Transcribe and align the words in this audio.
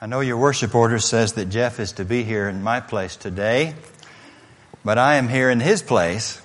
I 0.00 0.06
know 0.06 0.20
your 0.20 0.36
worship 0.36 0.76
order 0.76 1.00
says 1.00 1.32
that 1.32 1.46
Jeff 1.46 1.80
is 1.80 1.90
to 1.92 2.04
be 2.04 2.22
here 2.22 2.48
in 2.48 2.62
my 2.62 2.78
place 2.78 3.16
today, 3.16 3.74
but 4.84 4.96
I 4.96 5.16
am 5.16 5.26
here 5.26 5.50
in 5.50 5.58
his 5.58 5.82
place. 5.82 6.40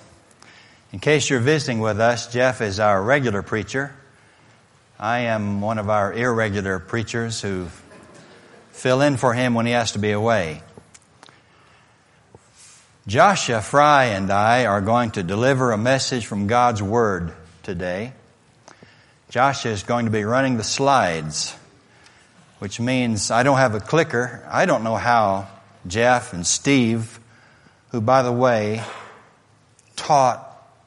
In 0.92 0.98
case 0.98 1.30
you're 1.30 1.38
visiting 1.38 1.78
with 1.78 2.00
us, 2.00 2.32
Jeff 2.32 2.60
is 2.60 2.80
our 2.80 3.00
regular 3.00 3.42
preacher. 3.42 3.94
I 4.98 5.20
am 5.20 5.60
one 5.60 5.78
of 5.78 5.88
our 5.88 6.12
irregular 6.12 6.80
preachers 6.80 7.40
who 7.42 7.68
fill 8.72 9.00
in 9.00 9.16
for 9.18 9.32
him 9.32 9.54
when 9.54 9.66
he 9.66 9.72
has 9.72 9.92
to 9.92 10.00
be 10.00 10.10
away. 10.10 10.60
Joshua 13.06 13.60
Fry 13.60 14.06
and 14.06 14.32
I 14.32 14.66
are 14.66 14.80
going 14.80 15.12
to 15.12 15.22
deliver 15.22 15.70
a 15.70 15.78
message 15.78 16.26
from 16.26 16.48
God's 16.48 16.82
Word 16.82 17.32
today. 17.62 18.14
Joshua 19.30 19.70
is 19.70 19.84
going 19.84 20.06
to 20.06 20.10
be 20.10 20.24
running 20.24 20.56
the 20.56 20.64
slides 20.64 21.54
which 22.64 22.80
means 22.80 23.30
I 23.30 23.42
don't 23.42 23.58
have 23.58 23.74
a 23.74 23.78
clicker. 23.78 24.42
I 24.50 24.64
don't 24.64 24.84
know 24.84 24.96
how 24.96 25.48
Jeff 25.86 26.32
and 26.32 26.46
Steve, 26.46 27.20
who, 27.90 28.00
by 28.00 28.22
the 28.22 28.32
way, 28.32 28.82
taught 29.96 30.40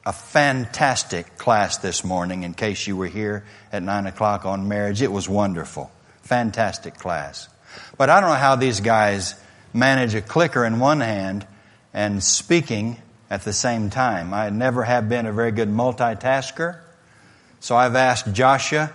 a 0.04 0.12
fantastic 0.12 1.38
class 1.38 1.76
this 1.76 2.02
morning, 2.02 2.42
in 2.42 2.52
case 2.52 2.88
you 2.88 2.96
were 2.96 3.06
here 3.06 3.44
at 3.70 3.84
9 3.84 4.08
o'clock 4.08 4.44
on 4.44 4.66
marriage. 4.66 5.02
It 5.02 5.12
was 5.12 5.28
wonderful. 5.28 5.88
Fantastic 6.22 6.96
class. 6.96 7.48
But 7.96 8.10
I 8.10 8.20
don't 8.20 8.30
know 8.30 8.34
how 8.34 8.56
these 8.56 8.80
guys 8.80 9.36
manage 9.72 10.16
a 10.16 10.20
clicker 10.20 10.64
in 10.64 10.80
one 10.80 10.98
hand 10.98 11.46
and 11.94 12.20
speaking 12.24 13.00
at 13.30 13.42
the 13.42 13.52
same 13.52 13.88
time. 13.88 14.34
I 14.34 14.50
never 14.50 14.82
have 14.82 15.08
been 15.08 15.26
a 15.26 15.32
very 15.32 15.52
good 15.52 15.68
multitasker. 15.68 16.80
So 17.60 17.76
I've 17.76 17.94
asked 17.94 18.32
Joshua 18.32 18.92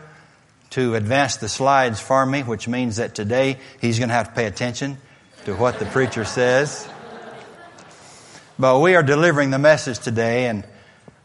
to 0.74 0.96
advance 0.96 1.38
the 1.38 1.48
slides 1.48 2.00
for 2.00 2.26
me, 2.26 2.42
which 2.42 2.68
means 2.68 2.96
that 2.96 3.14
today 3.14 3.60
he's 3.80 4.00
going 4.00 4.10
to 4.10 4.16
have 4.16 4.30
to 4.30 4.34
pay 4.34 4.46
attention 4.46 4.98
to 5.46 5.54
what 5.56 5.78
the 5.78 5.86
preacher 5.86 6.26
says. 6.26 6.88
But 8.58 8.80
we 8.80 8.96
are 8.96 9.04
delivering 9.04 9.52
the 9.52 9.60
message 9.60 10.00
today, 10.00 10.48
and 10.48 10.64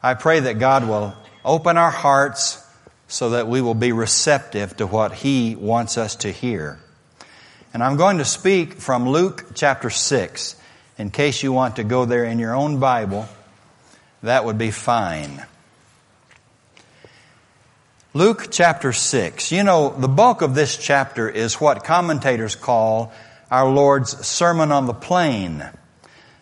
I 0.02 0.14
pray 0.14 0.40
that 0.40 0.58
God 0.58 0.86
will 0.86 1.14
open 1.46 1.78
our 1.78 1.90
hearts 1.90 2.62
so 3.06 3.30
that 3.30 3.48
we 3.48 3.62
will 3.62 3.74
be 3.74 3.92
receptive 3.92 4.76
to 4.76 4.86
what 4.86 5.14
He 5.14 5.56
wants 5.56 5.96
us 5.96 6.16
to 6.16 6.30
hear. 6.30 6.78
And 7.72 7.82
I'm 7.82 7.96
going 7.96 8.18
to 8.18 8.26
speak 8.26 8.74
from 8.74 9.08
Luke 9.08 9.52
chapter 9.54 9.88
6. 9.88 10.56
In 10.98 11.10
case 11.10 11.42
you 11.42 11.52
want 11.52 11.76
to 11.76 11.84
go 11.84 12.04
there 12.04 12.24
in 12.24 12.38
your 12.38 12.54
own 12.54 12.80
Bible, 12.80 13.26
that 14.22 14.44
would 14.44 14.58
be 14.58 14.72
fine. 14.72 15.42
Luke 18.18 18.48
chapter 18.50 18.92
6. 18.92 19.52
You 19.52 19.62
know, 19.62 19.90
the 19.90 20.08
bulk 20.08 20.42
of 20.42 20.56
this 20.56 20.76
chapter 20.76 21.28
is 21.28 21.60
what 21.60 21.84
commentators 21.84 22.56
call 22.56 23.12
our 23.48 23.70
Lord's 23.70 24.26
Sermon 24.26 24.72
on 24.72 24.86
the 24.86 24.92
Plain. 24.92 25.64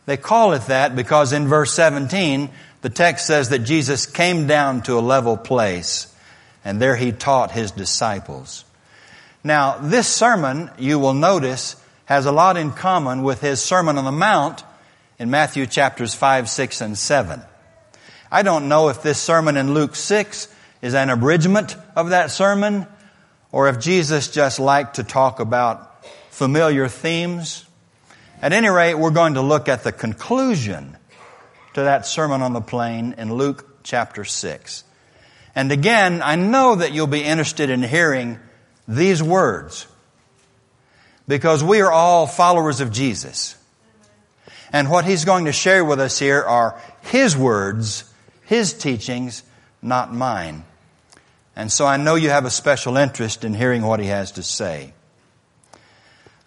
They 0.07 0.17
call 0.17 0.55
it 0.55 0.63
that 0.69 0.97
because 0.97 1.35
in 1.35 1.49
verse 1.49 1.75
17, 1.75 2.49
the 2.81 2.89
text 2.89 3.27
says 3.27 3.51
that 3.51 3.59
Jesus 3.59 4.07
came 4.07 4.47
down 4.47 4.85
to 4.85 4.99
a 4.99 5.01
level 5.01 5.37
place 5.37 6.11
and 6.65 6.81
there 6.81 6.97
he 6.97 7.13
taught 7.13 7.51
his 7.51 7.73
disciples. 7.73 8.65
Now, 9.45 9.77
this 9.77 10.09
sermon, 10.09 10.71
you 10.79 10.99
will 10.99 11.13
notice, 11.13 11.77
has 12.07 12.25
a 12.25 12.33
lot 12.33 12.57
in 12.57 12.73
common 12.73 13.23
with 13.23 13.43
his 13.43 13.61
Sermon 13.61 13.99
on 13.99 14.07
the 14.07 14.13
Mount 14.13 14.65
in 15.19 15.29
Matthew 15.29 15.67
chapters 15.67 16.15
5, 16.15 16.49
6, 16.49 16.81
and 16.81 16.97
7. 16.97 17.43
I 18.33 18.43
don't 18.43 18.71
know 18.71 18.89
if 18.89 19.03
this 19.03 19.21
sermon 19.21 19.59
in 19.59 19.75
Luke 19.75 19.95
6 19.95 20.49
is 20.83 20.95
an 20.95 21.11
abridgment 21.11 21.77
of 21.95 22.11
that 22.11 22.31
sermon, 22.31 22.87
or 23.53 23.69
if 23.69 23.81
Jesus 23.81 24.29
just 24.29 24.59
liked 24.61 24.97
to 24.97 25.05
talk 25.05 25.41
about 25.41 26.05
familiar 26.31 26.89
themes. 26.89 27.65
At 28.43 28.53
any 28.53 28.69
rate, 28.69 28.95
we're 28.95 29.11
going 29.11 29.35
to 29.35 29.41
look 29.41 29.69
at 29.69 29.85
the 29.85 29.93
conclusion 29.93 30.97
to 31.75 31.83
that 31.83 32.07
Sermon 32.07 32.43
on 32.43 32.53
the 32.53 32.61
Plain 32.61 33.15
in 33.17 33.33
Luke 33.33 33.83
chapter 33.83 34.25
6. 34.25 34.84
And 35.55 35.73
again, 35.73 36.21
I 36.23 36.37
know 36.37 36.75
that 36.75 36.93
you'll 36.93 37.06
be 37.06 37.25
interested 37.25 37.71
in 37.71 37.83
hearing 37.83 38.39
these 38.87 39.23
words 39.23 39.87
because 41.27 41.65
we 41.65 41.81
are 41.81 41.91
all 41.91 42.27
followers 42.27 42.81
of 42.81 42.93
Jesus. 42.93 43.56
And 44.73 44.91
what 44.91 45.06
he's 45.06 45.25
going 45.25 45.47
to 45.47 45.53
share 45.53 45.84
with 45.84 46.00
us 46.00 46.19
here 46.19 46.43
are 46.43 46.81
his 47.03 47.37
words, 47.37 48.05
his 48.45 48.75
teachings, 48.75 49.43
not 49.81 50.12
mine. 50.12 50.65
And 51.56 51.72
so 51.72 51.87
I 51.87 51.97
know 51.97 52.15
you 52.15 52.28
have 52.28 52.44
a 52.44 52.50
special 52.50 52.99
interest 52.99 53.43
in 53.43 53.55
hearing 53.55 53.83
what 53.83 53.99
he 53.99 54.06
has 54.06 54.33
to 54.33 54.43
say. 54.43 54.93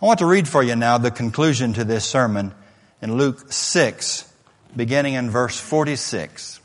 I 0.02 0.06
want 0.06 0.20
to 0.20 0.28
read 0.28 0.48
for 0.48 0.62
you 0.62 0.76
now 0.76 1.00
the 1.00 1.12
conclusion 1.12 1.74
to 1.74 1.84
this 1.84 2.06
sermon 2.06 2.54
in 3.02 3.18
Luke 3.18 3.52
6, 3.52 4.32
beginning 4.76 5.16
in 5.16 5.32
verse 5.32 5.60
46. 5.60 6.60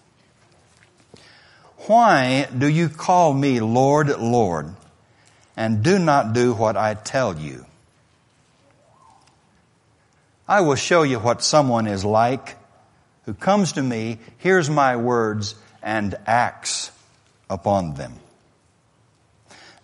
Why 1.86 2.46
do 2.56 2.68
you 2.68 2.90
call 2.90 3.32
me 3.32 3.60
Lord, 3.60 4.08
Lord, 4.20 4.74
and 5.56 5.82
do 5.82 5.98
not 5.98 6.34
do 6.34 6.52
what 6.52 6.76
I 6.76 6.94
tell 6.94 7.38
you? 7.38 7.64
I 10.46 10.60
will 10.60 10.76
show 10.76 11.02
you 11.02 11.18
what 11.18 11.42
someone 11.42 11.86
is 11.86 12.04
like 12.04 12.56
who 13.24 13.32
comes 13.32 13.72
to 13.72 13.82
me, 13.82 14.18
hears 14.38 14.68
my 14.68 14.96
words, 14.96 15.54
and 15.82 16.14
acts 16.26 16.90
upon 17.48 17.94
them. 17.94 18.20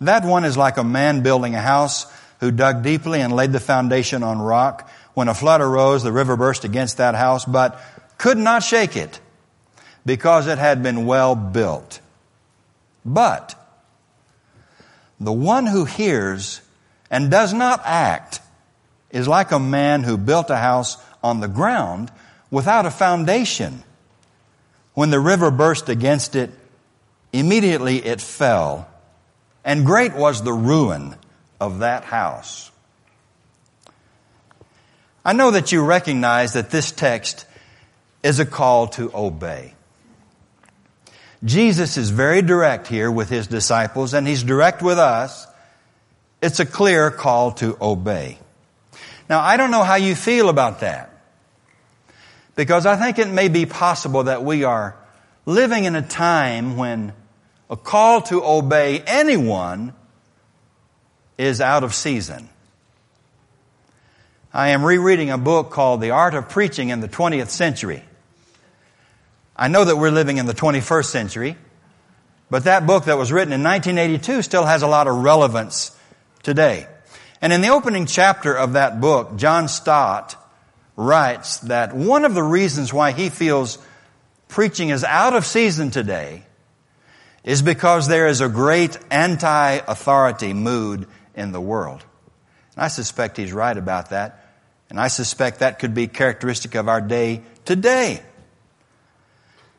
That 0.01 0.25
one 0.25 0.45
is 0.45 0.57
like 0.57 0.77
a 0.77 0.83
man 0.83 1.21
building 1.21 1.53
a 1.53 1.61
house 1.61 2.11
who 2.39 2.51
dug 2.51 2.81
deeply 2.81 3.21
and 3.21 3.33
laid 3.33 3.53
the 3.53 3.59
foundation 3.59 4.23
on 4.23 4.41
rock. 4.41 4.89
When 5.13 5.27
a 5.27 5.33
flood 5.33 5.61
arose, 5.61 6.01
the 6.01 6.11
river 6.11 6.35
burst 6.35 6.65
against 6.65 6.97
that 6.97 7.13
house, 7.13 7.45
but 7.45 7.79
could 8.17 8.37
not 8.37 8.63
shake 8.63 8.97
it 8.97 9.19
because 10.03 10.47
it 10.47 10.57
had 10.57 10.81
been 10.81 11.05
well 11.05 11.35
built. 11.35 11.99
But 13.05 13.55
the 15.19 15.31
one 15.31 15.67
who 15.67 15.85
hears 15.85 16.61
and 17.11 17.29
does 17.29 17.53
not 17.53 17.81
act 17.85 18.41
is 19.11 19.27
like 19.27 19.51
a 19.51 19.59
man 19.59 20.01
who 20.01 20.17
built 20.17 20.49
a 20.49 20.57
house 20.57 20.97
on 21.23 21.41
the 21.41 21.47
ground 21.47 22.11
without 22.49 22.87
a 22.87 22.91
foundation. 22.91 23.83
When 24.95 25.11
the 25.11 25.19
river 25.19 25.51
burst 25.51 25.89
against 25.89 26.35
it, 26.35 26.49
immediately 27.31 27.97
it 28.03 28.19
fell 28.19 28.87
and 29.63 29.85
great 29.85 30.13
was 30.13 30.43
the 30.43 30.53
ruin 30.53 31.15
of 31.59 31.79
that 31.79 32.03
house. 32.03 32.71
I 35.23 35.33
know 35.33 35.51
that 35.51 35.71
you 35.71 35.83
recognize 35.83 36.53
that 36.53 36.71
this 36.71 36.91
text 36.91 37.45
is 38.23 38.39
a 38.39 38.45
call 38.45 38.87
to 38.87 39.11
obey. 39.13 39.75
Jesus 41.43 41.97
is 41.97 42.09
very 42.09 42.41
direct 42.41 42.87
here 42.87 43.09
with 43.09 43.29
his 43.29 43.47
disciples 43.47 44.13
and 44.13 44.27
he's 44.27 44.43
direct 44.43 44.81
with 44.81 44.99
us. 44.99 45.47
It's 46.41 46.59
a 46.59 46.65
clear 46.65 47.11
call 47.11 47.51
to 47.53 47.77
obey. 47.81 48.39
Now, 49.29 49.39
I 49.39 49.57
don't 49.57 49.71
know 49.71 49.83
how 49.83 49.95
you 49.95 50.15
feel 50.15 50.49
about 50.49 50.81
that. 50.81 51.09
Because 52.55 52.85
I 52.85 52.95
think 52.95 53.17
it 53.17 53.29
may 53.29 53.47
be 53.47 53.65
possible 53.65 54.23
that 54.23 54.43
we 54.43 54.63
are 54.63 54.95
living 55.45 55.85
in 55.85 55.95
a 55.95 56.01
time 56.01 56.77
when 56.77 57.13
a 57.71 57.77
call 57.77 58.21
to 58.23 58.43
obey 58.43 58.99
anyone 58.99 59.93
is 61.37 61.61
out 61.61 61.85
of 61.85 61.95
season. 61.95 62.49
I 64.53 64.69
am 64.69 64.83
rereading 64.83 65.29
a 65.29 65.37
book 65.37 65.71
called 65.71 66.01
The 66.01 66.11
Art 66.11 66.33
of 66.33 66.49
Preaching 66.49 66.89
in 66.89 66.99
the 66.99 67.07
20th 67.07 67.47
Century. 67.47 68.03
I 69.55 69.69
know 69.69 69.85
that 69.85 69.95
we're 69.95 70.11
living 70.11 70.37
in 70.37 70.45
the 70.45 70.53
21st 70.53 71.05
century, 71.05 71.57
but 72.49 72.65
that 72.65 72.85
book 72.85 73.05
that 73.05 73.17
was 73.17 73.31
written 73.31 73.53
in 73.53 73.63
1982 73.63 74.41
still 74.41 74.65
has 74.65 74.81
a 74.81 74.87
lot 74.87 75.07
of 75.07 75.15
relevance 75.15 75.97
today. 76.43 76.87
And 77.41 77.53
in 77.53 77.61
the 77.61 77.69
opening 77.69 78.05
chapter 78.05 78.53
of 78.53 78.73
that 78.73 78.99
book, 78.99 79.37
John 79.37 79.69
Stott 79.69 80.35
writes 80.97 81.59
that 81.59 81.95
one 81.95 82.25
of 82.25 82.33
the 82.33 82.43
reasons 82.43 82.93
why 82.93 83.13
he 83.13 83.29
feels 83.29 83.77
preaching 84.49 84.89
is 84.89 85.05
out 85.05 85.33
of 85.33 85.45
season 85.45 85.89
today 85.89 86.43
is 87.43 87.61
because 87.61 88.07
there 88.07 88.27
is 88.27 88.41
a 88.41 88.49
great 88.49 88.97
anti-authority 89.09 90.53
mood 90.53 91.07
in 91.35 91.51
the 91.51 91.61
world. 91.61 92.03
And 92.75 92.83
I 92.83 92.87
suspect 92.87 93.37
he's 93.37 93.53
right 93.53 93.75
about 93.75 94.11
that. 94.11 94.45
And 94.89 94.99
I 94.99 95.07
suspect 95.07 95.59
that 95.59 95.79
could 95.79 95.93
be 95.93 96.07
characteristic 96.07 96.75
of 96.75 96.87
our 96.87 97.01
day 97.01 97.41
today. 97.65 98.21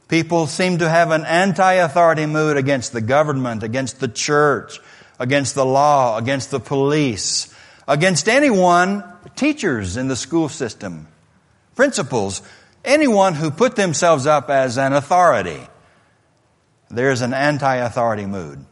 People 0.09 0.47
seem 0.47 0.79
to 0.79 0.89
have 0.89 1.11
an 1.11 1.25
anti-authority 1.25 2.27
mood 2.27 2.57
against 2.57 2.93
the 2.93 3.01
government, 3.01 3.63
against 3.63 4.01
the 4.01 4.09
church, 4.09 4.81
against 5.19 5.55
the 5.55 5.65
law, 5.65 6.19
against 6.19 6.51
the 6.51 6.61
police, 6.61 7.55
against 7.87 8.29
anyone, 8.29 9.05
teachers 9.37 9.97
in 9.97 10.09
the 10.09 10.17
school 10.17 10.49
system, 10.49 11.07
principals, 11.77 12.43
anyone 12.85 13.35
who 13.35 13.51
put 13.51 13.77
themselves 13.77 14.27
up 14.27 14.51
as 14.51 14.77
an 14.77 14.93
authority 14.93 15.61
there's 16.93 17.23
an 17.23 17.35
anti 17.35 17.75
authority 17.77 18.27
mood. 18.27 18.65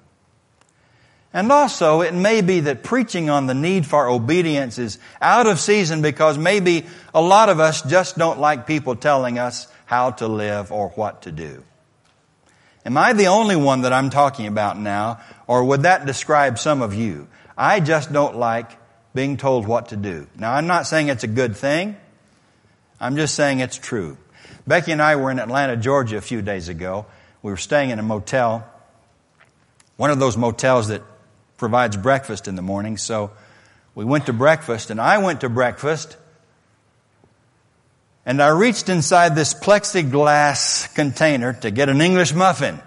And 1.32 1.50
also, 1.52 2.00
it 2.00 2.12
may 2.12 2.40
be 2.40 2.60
that 2.60 2.82
preaching 2.82 3.30
on 3.30 3.46
the 3.46 3.54
need 3.54 3.86
for 3.86 4.08
obedience 4.08 4.78
is 4.78 4.98
out 5.20 5.46
of 5.46 5.60
season 5.60 6.02
because 6.02 6.36
maybe 6.36 6.86
a 7.14 7.22
lot 7.22 7.48
of 7.48 7.60
us 7.60 7.82
just 7.82 8.18
don't 8.18 8.40
like 8.40 8.66
people 8.66 8.96
telling 8.96 9.38
us 9.38 9.68
how 9.86 10.10
to 10.12 10.26
live 10.26 10.72
or 10.72 10.88
what 10.90 11.22
to 11.22 11.32
do. 11.32 11.62
Am 12.84 12.96
I 12.96 13.12
the 13.12 13.26
only 13.26 13.56
one 13.56 13.82
that 13.82 13.92
I'm 13.92 14.10
talking 14.10 14.46
about 14.46 14.78
now, 14.78 15.20
or 15.46 15.64
would 15.64 15.82
that 15.82 16.06
describe 16.06 16.58
some 16.58 16.82
of 16.82 16.94
you? 16.94 17.28
I 17.56 17.78
just 17.80 18.12
don't 18.12 18.36
like 18.36 18.70
being 19.14 19.36
told 19.36 19.66
what 19.66 19.88
to 19.88 19.96
do. 19.96 20.26
Now, 20.36 20.54
I'm 20.54 20.66
not 20.66 20.86
saying 20.86 21.08
it's 21.08 21.24
a 21.24 21.28
good 21.28 21.56
thing. 21.56 21.96
I'm 22.98 23.16
just 23.16 23.34
saying 23.34 23.60
it's 23.60 23.76
true. 23.76 24.16
Becky 24.66 24.92
and 24.92 25.02
I 25.02 25.16
were 25.16 25.30
in 25.30 25.38
Atlanta, 25.38 25.76
Georgia 25.76 26.16
a 26.16 26.20
few 26.20 26.42
days 26.42 26.68
ago. 26.68 27.06
We 27.42 27.50
were 27.50 27.56
staying 27.56 27.90
in 27.90 27.98
a 27.98 28.02
motel, 28.02 28.68
one 29.96 30.10
of 30.10 30.18
those 30.18 30.36
motels 30.36 30.88
that 30.88 31.02
provides 31.56 31.96
breakfast 31.96 32.48
in 32.48 32.54
the 32.54 32.62
morning. 32.62 32.96
So 32.96 33.30
we 33.94 34.04
went 34.04 34.26
to 34.26 34.32
breakfast, 34.32 34.90
and 34.90 35.00
I 35.00 35.18
went 35.18 35.40
to 35.40 35.48
breakfast, 35.48 36.16
and 38.26 38.42
I 38.42 38.48
reached 38.48 38.88
inside 38.88 39.34
this 39.34 39.54
plexiglass 39.54 40.94
container 40.94 41.54
to 41.54 41.70
get 41.70 41.88
an 41.88 42.00
English 42.00 42.34
muffin. 42.34 42.80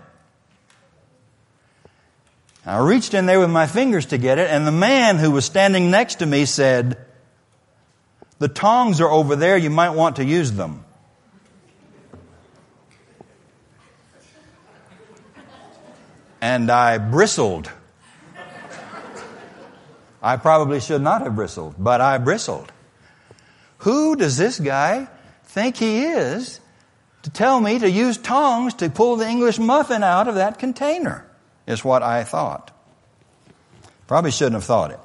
I 2.66 2.80
reached 2.80 3.14
in 3.14 3.26
there 3.26 3.40
with 3.40 3.50
my 3.50 3.68
fingers 3.68 4.06
to 4.08 4.18
get 4.18 4.38
it, 4.40 4.50
and 4.50 4.66
the 4.66 4.72
man 4.72 5.18
who 5.18 5.32
was 5.32 5.46
standing 5.46 5.92
next 5.92 6.16
to 6.16 6.26
me 6.26 6.46
said, 6.46 6.98
The 8.40 8.48
tongs 8.48 9.02
are 9.02 9.10
over 9.10 9.36
there, 9.36 9.58
you 9.58 9.70
might 9.70 9.90
want 9.90 10.16
to 10.18 10.26
use 10.26 10.52
them. 10.52 10.86
And 16.44 16.69
I 16.69 16.98
bristled. 16.98 17.72
I 20.22 20.36
probably 20.36 20.81
should 20.81 21.01
not 21.01 21.22
have 21.22 21.38
bristled, 21.38 21.75
but 21.80 22.01
I 22.01 22.18
bristled. 22.18 22.69
Who 23.78 24.18
does 24.18 24.36
this 24.36 24.60
guy 24.60 25.07
think 25.45 25.78
he 25.78 26.04
is 26.04 26.60
to 27.22 27.30
tell 27.30 27.62
me 27.62 27.80
to 27.80 27.90
use 27.90 28.18
tongs 28.18 28.74
to 28.74 28.90
pull 28.90 29.16
the 29.16 29.25
English 29.25 29.57
muffin 29.57 30.04
out 30.04 30.28
of 30.28 30.36
that 30.36 30.60
container? 30.60 31.25
Is 31.66 31.86
what 31.86 32.04
I 32.04 32.25
thought. 32.25 32.72
Probably 34.07 34.31
shouldn't 34.31 34.56
have 34.56 34.66
thought 34.66 34.92
it. 34.92 35.00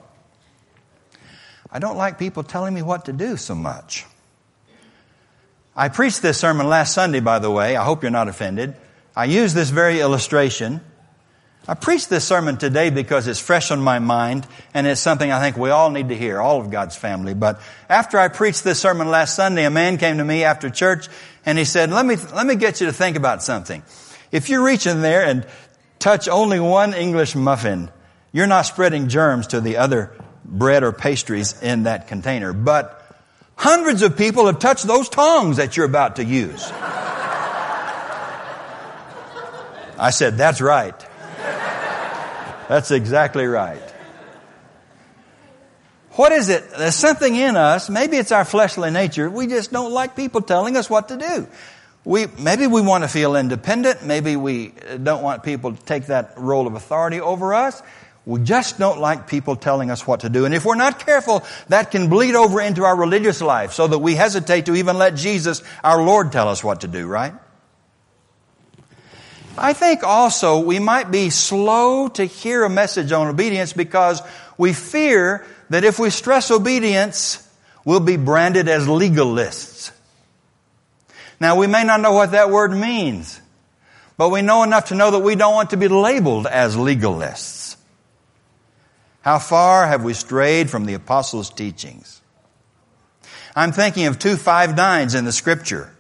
I 1.70 1.79
don't 1.79 1.96
like 1.96 2.19
people 2.19 2.43
telling 2.43 2.75
me 2.75 2.82
what 2.82 3.05
to 3.05 3.12
do 3.12 3.37
so 3.37 3.55
much. 3.55 4.06
I 5.76 5.88
preached 5.88 6.20
this 6.20 6.37
sermon 6.37 6.69
last 6.69 6.94
Sunday, 6.94 7.20
by 7.20 7.38
the 7.38 7.49
way. 7.49 7.76
I 7.76 7.84
hope 7.84 8.02
you're 8.02 8.11
not 8.11 8.26
offended. 8.26 8.75
I 9.14 9.26
used 9.26 9.55
this 9.55 9.70
very 9.70 10.00
illustration 10.00 10.81
I 11.70 11.75
preached 11.75 12.09
this 12.09 12.25
sermon 12.25 12.56
today 12.56 12.88
because 12.88 13.26
it's 13.26 13.38
fresh 13.38 13.70
on 13.70 13.82
my 13.82 13.99
mind 13.99 14.47
and 14.73 14.87
it's 14.87 15.03
something 15.03 15.31
I 15.31 15.38
think 15.38 15.59
we 15.59 15.69
all 15.69 15.91
need 15.91 16.09
to 16.09 16.17
hear, 16.17 16.41
all 16.41 16.62
of 16.62 16.70
God's 16.70 16.97
family. 16.97 17.35
But 17.35 17.61
after 17.91 18.19
I 18.19 18.29
preached 18.29 18.65
this 18.65 18.81
sermon 18.81 19.11
last 19.11 19.37
Sunday, 19.37 19.67
a 19.67 19.70
man 19.70 19.99
came 19.99 20.17
to 20.17 20.25
me 20.25 20.44
after 20.44 20.70
church 20.70 21.09
and 21.44 21.59
he 21.59 21.67
said, 21.67 21.91
let 21.91 22.06
me, 22.06 22.17
let 22.35 22.47
me 22.47 22.55
get 22.55 22.81
you 22.81 22.87
to 22.87 22.93
think 22.93 23.19
about 23.19 23.43
something. 23.43 23.82
If 24.32 24.49
you 24.49 24.65
reach 24.65 24.87
in 24.87 25.03
there 25.03 25.26
and 25.26 25.47
touch 25.99 26.26
only 26.26 26.59
one 26.59 26.94
English 26.94 27.35
muffin, 27.35 27.91
you're 28.32 28.47
not 28.47 28.62
spreading 28.62 29.09
germs 29.09 29.49
to 29.49 29.61
the 29.61 29.76
other 29.76 30.17
bread 30.47 30.82
or 30.82 30.93
pastries 30.93 31.61
in 31.61 31.82
that 31.82 32.09
container. 32.09 32.55
But 32.55 33.05
hundreds 33.56 34.00
of 34.00 34.17
people 34.17 34.47
have 34.47 34.59
touched 34.59 34.87
those 34.87 35.11
tongs 35.11 35.59
that 35.59 35.76
you're 35.76 35.85
about 35.85 36.17
to 36.17 36.25
use. 36.25 36.73
I 40.00 40.11
said, 40.12 40.38
that's 40.38 40.62
right. 40.62 40.94
That's 42.69 42.91
exactly 42.91 43.47
right. 43.47 43.82
What 46.12 46.32
is 46.32 46.49
it? 46.49 46.69
There's 46.70 46.97
something 46.97 47.35
in 47.35 47.56
us. 47.56 47.88
Maybe 47.88 48.17
it's 48.17 48.32
our 48.32 48.44
fleshly 48.44 48.91
nature. 48.91 49.31
We 49.31 49.47
just 49.47 49.73
don't 49.73 49.93
like 49.93 50.17
people 50.17 50.43
telling 50.43 50.76
us 50.76 50.91
what 50.91 51.09
to 51.09 51.17
do. 51.17 51.47
We, 52.05 52.26
maybe 52.38 52.67
we 52.67 52.81
want 52.81 53.05
to 53.05 53.09
feel 53.09 53.37
independent. 53.37 54.05
Maybe 54.05 54.35
we 54.37 54.75
don't 55.03 55.23
want 55.23 55.43
people 55.43 55.75
to 55.75 55.82
take 55.85 56.06
that 56.06 56.35
role 56.37 56.67
of 56.67 56.75
authority 56.75 57.20
over 57.20 57.55
us. 57.55 57.82
We 58.26 58.41
just 58.41 58.79
don't 58.79 58.99
like 58.99 59.29
people 59.29 59.56
telling 59.56 59.91
us 59.91 60.06
what 60.06 60.20
to 60.20 60.29
do. 60.29 60.44
And 60.44 60.55
if 60.55 60.65
we're 60.65 60.75
not 60.75 60.99
careful, 60.99 61.44
that 61.69 61.91
can 61.91 62.11
bleed 62.11 62.35
over 62.35 62.61
into 62.61 62.85
our 62.85 62.97
religious 62.97 63.41
life 63.41 63.73
so 63.73 63.87
that 63.87 63.99
we 63.99 64.15
hesitate 64.15 64.67
to 64.67 64.75
even 64.75 64.99
let 64.99 65.15
Jesus, 65.15 65.62
our 65.82 66.03
Lord, 66.03 66.32
tell 66.32 66.49
us 66.49 66.62
what 66.62 66.82
to 66.82 66.88
do, 66.88 67.06
right? 67.06 67.32
I 69.60 69.72
think 69.72 70.02
also 70.02 70.60
we 70.60 70.78
might 70.78 71.10
be 71.10 71.31
slow 71.31 72.08
to 72.08 72.25
hear 72.25 72.64
a 72.64 72.70
message 72.70 73.12
on 73.12 73.28
obedience 73.28 73.72
because 73.72 74.22
we 74.56 74.72
fear 74.72 75.44
that 75.70 75.84
if 75.84 75.99
we 75.99 76.10
stress 76.10 76.50
obedience, 76.50 77.46
we'll 77.84 78.00
be 78.00 78.16
branded 78.16 78.69
as 78.69 78.87
legalists. 78.87 79.90
Now 81.40 81.56
we 81.56 81.66
may 81.66 81.84
not 81.84 82.00
know 82.00 82.12
what 82.12 82.32
that 82.32 82.50
word 82.50 82.72
means, 82.72 83.40
but 84.16 84.31
we 84.31 84.43
know 84.43 84.62
enough 84.62 84.87
to 84.87 84.94
know 84.94 85.10
that 85.10 85.20
we 85.20 85.37
don't 85.37 85.55
want 85.55 85.70
to 85.70 85.76
be 85.76 85.88
labeled 85.88 86.46
as 86.46 86.76
legalists. 86.76 87.76
How 89.20 89.38
far 89.38 89.87
have 89.87 90.05
we 90.05 90.14
strayed 90.14 90.70
from 90.70 90.87
the 90.87 90.94
apostles' 90.94 91.50
teachings? 91.50 92.20
I'm 93.55 93.72
thinking 93.72 94.06
of 94.06 94.19
two 94.19 94.37
five 94.37 94.76
nines 94.76 95.14
in 95.14 95.25
the 95.25 95.32
scripture. 95.32 95.93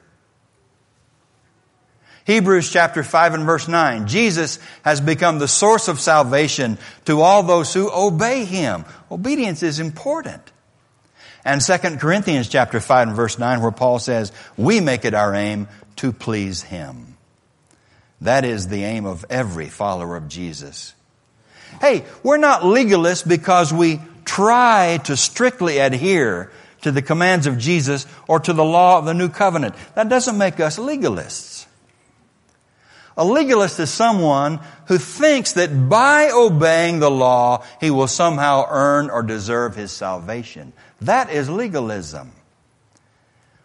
Hebrews 2.28 2.70
chapter 2.70 3.02
5 3.02 3.32
and 3.32 3.44
verse 3.46 3.68
9. 3.68 4.06
Jesus 4.06 4.58
has 4.82 5.00
become 5.00 5.38
the 5.38 5.48
source 5.48 5.88
of 5.88 5.98
salvation 5.98 6.76
to 7.06 7.22
all 7.22 7.42
those 7.42 7.72
who 7.72 7.90
obey 7.90 8.44
Him. 8.44 8.84
Obedience 9.10 9.62
is 9.62 9.80
important. 9.80 10.42
And 11.42 11.62
2 11.62 11.78
Corinthians 11.96 12.50
chapter 12.50 12.80
5 12.80 13.08
and 13.08 13.16
verse 13.16 13.38
9 13.38 13.62
where 13.62 13.70
Paul 13.70 13.98
says, 13.98 14.30
we 14.58 14.80
make 14.80 15.06
it 15.06 15.14
our 15.14 15.34
aim 15.34 15.68
to 15.96 16.12
please 16.12 16.62
Him. 16.62 17.16
That 18.20 18.44
is 18.44 18.68
the 18.68 18.84
aim 18.84 19.06
of 19.06 19.24
every 19.30 19.70
follower 19.70 20.14
of 20.14 20.28
Jesus. 20.28 20.94
Hey, 21.80 22.04
we're 22.22 22.36
not 22.36 22.60
legalists 22.60 23.26
because 23.26 23.72
we 23.72 24.02
try 24.26 24.98
to 25.04 25.16
strictly 25.16 25.78
adhere 25.78 26.52
to 26.82 26.92
the 26.92 27.00
commands 27.00 27.46
of 27.46 27.56
Jesus 27.56 28.06
or 28.26 28.38
to 28.40 28.52
the 28.52 28.64
law 28.64 28.98
of 28.98 29.06
the 29.06 29.14
new 29.14 29.30
covenant. 29.30 29.74
That 29.94 30.10
doesn't 30.10 30.36
make 30.36 30.60
us 30.60 30.78
legalists. 30.78 31.57
A 33.18 33.24
legalist 33.24 33.80
is 33.80 33.90
someone 33.90 34.60
who 34.86 34.96
thinks 34.96 35.54
that 35.54 35.88
by 35.88 36.30
obeying 36.32 37.00
the 37.00 37.10
law, 37.10 37.64
he 37.80 37.90
will 37.90 38.06
somehow 38.06 38.64
earn 38.70 39.10
or 39.10 39.24
deserve 39.24 39.74
his 39.74 39.90
salvation. 39.90 40.72
That 41.00 41.28
is 41.28 41.50
legalism. 41.50 42.30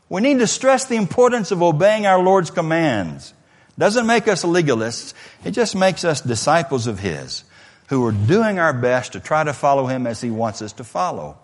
We 0.09 0.21
need 0.21 0.39
to 0.39 0.47
stress 0.47 0.85
the 0.85 0.95
importance 0.95 1.51
of 1.51 1.61
obeying 1.61 2.07
our 2.07 2.19
Lord's 2.19 2.49
commands. 2.49 3.35
Doesn't 3.77 4.07
make 4.07 4.27
us 4.27 4.43
legalists. 4.43 5.13
It 5.45 5.51
just 5.51 5.75
makes 5.75 6.03
us 6.03 6.19
disciples 6.21 6.87
of 6.87 6.99
His 6.99 7.43
who 7.89 8.03
are 8.05 8.11
doing 8.11 8.57
our 8.57 8.73
best 8.73 9.13
to 9.13 9.19
try 9.19 9.43
to 9.43 9.53
follow 9.53 9.85
Him 9.85 10.07
as 10.07 10.19
He 10.19 10.31
wants 10.31 10.63
us 10.63 10.73
to 10.73 10.83
follow. 10.83 11.37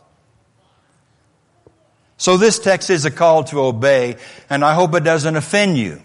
So 2.17 2.37
this 2.37 2.57
text 2.57 2.89
is 2.89 3.05
a 3.05 3.11
call 3.11 3.43
to 3.45 3.61
obey, 3.61 4.17
and 4.49 4.65
I 4.65 4.73
hope 4.73 4.95
it 4.95 5.03
doesn't 5.03 5.35
offend 5.35 5.77
you 5.77 6.01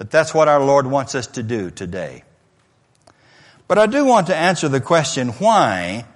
that 0.00 0.10
that's 0.10 0.32
what 0.32 0.48
our 0.48 0.64
Lord 0.64 0.86
wants 0.86 1.14
us 1.14 1.26
to 1.26 1.42
do 1.42 1.70
today. 1.70 2.24
But 3.68 3.76
I 3.76 3.84
do 3.84 4.06
want 4.06 4.28
to 4.28 4.34
answer 4.34 4.66
the 4.66 4.80
question, 4.80 5.28
why 5.28 6.06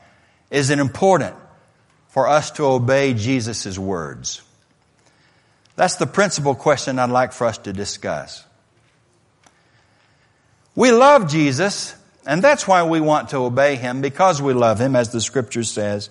is 0.50 0.70
it 0.70 0.78
important 0.78 1.36
for 2.08 2.26
us 2.26 2.50
to 2.52 2.64
obey 2.64 3.12
Jesus' 3.12 3.78
words? 3.78 4.40
That's 5.76 5.96
the 5.96 6.06
principal 6.06 6.54
question 6.54 6.98
I'd 6.98 7.10
like 7.10 7.34
for 7.34 7.46
us 7.46 7.58
to 7.58 7.74
discuss. 7.74 8.42
We 10.74 10.90
love 10.90 11.30
Jesus, 11.30 11.94
and 12.26 12.42
that's 12.42 12.66
why 12.66 12.84
we 12.84 13.02
want 13.02 13.28
to 13.28 13.36
obey 13.36 13.76
Him, 13.76 14.00
because 14.00 14.40
we 14.40 14.54
love 14.54 14.80
Him, 14.80 14.96
as 14.96 15.12
the 15.12 15.20
scripture 15.20 15.62
says. 15.62 16.08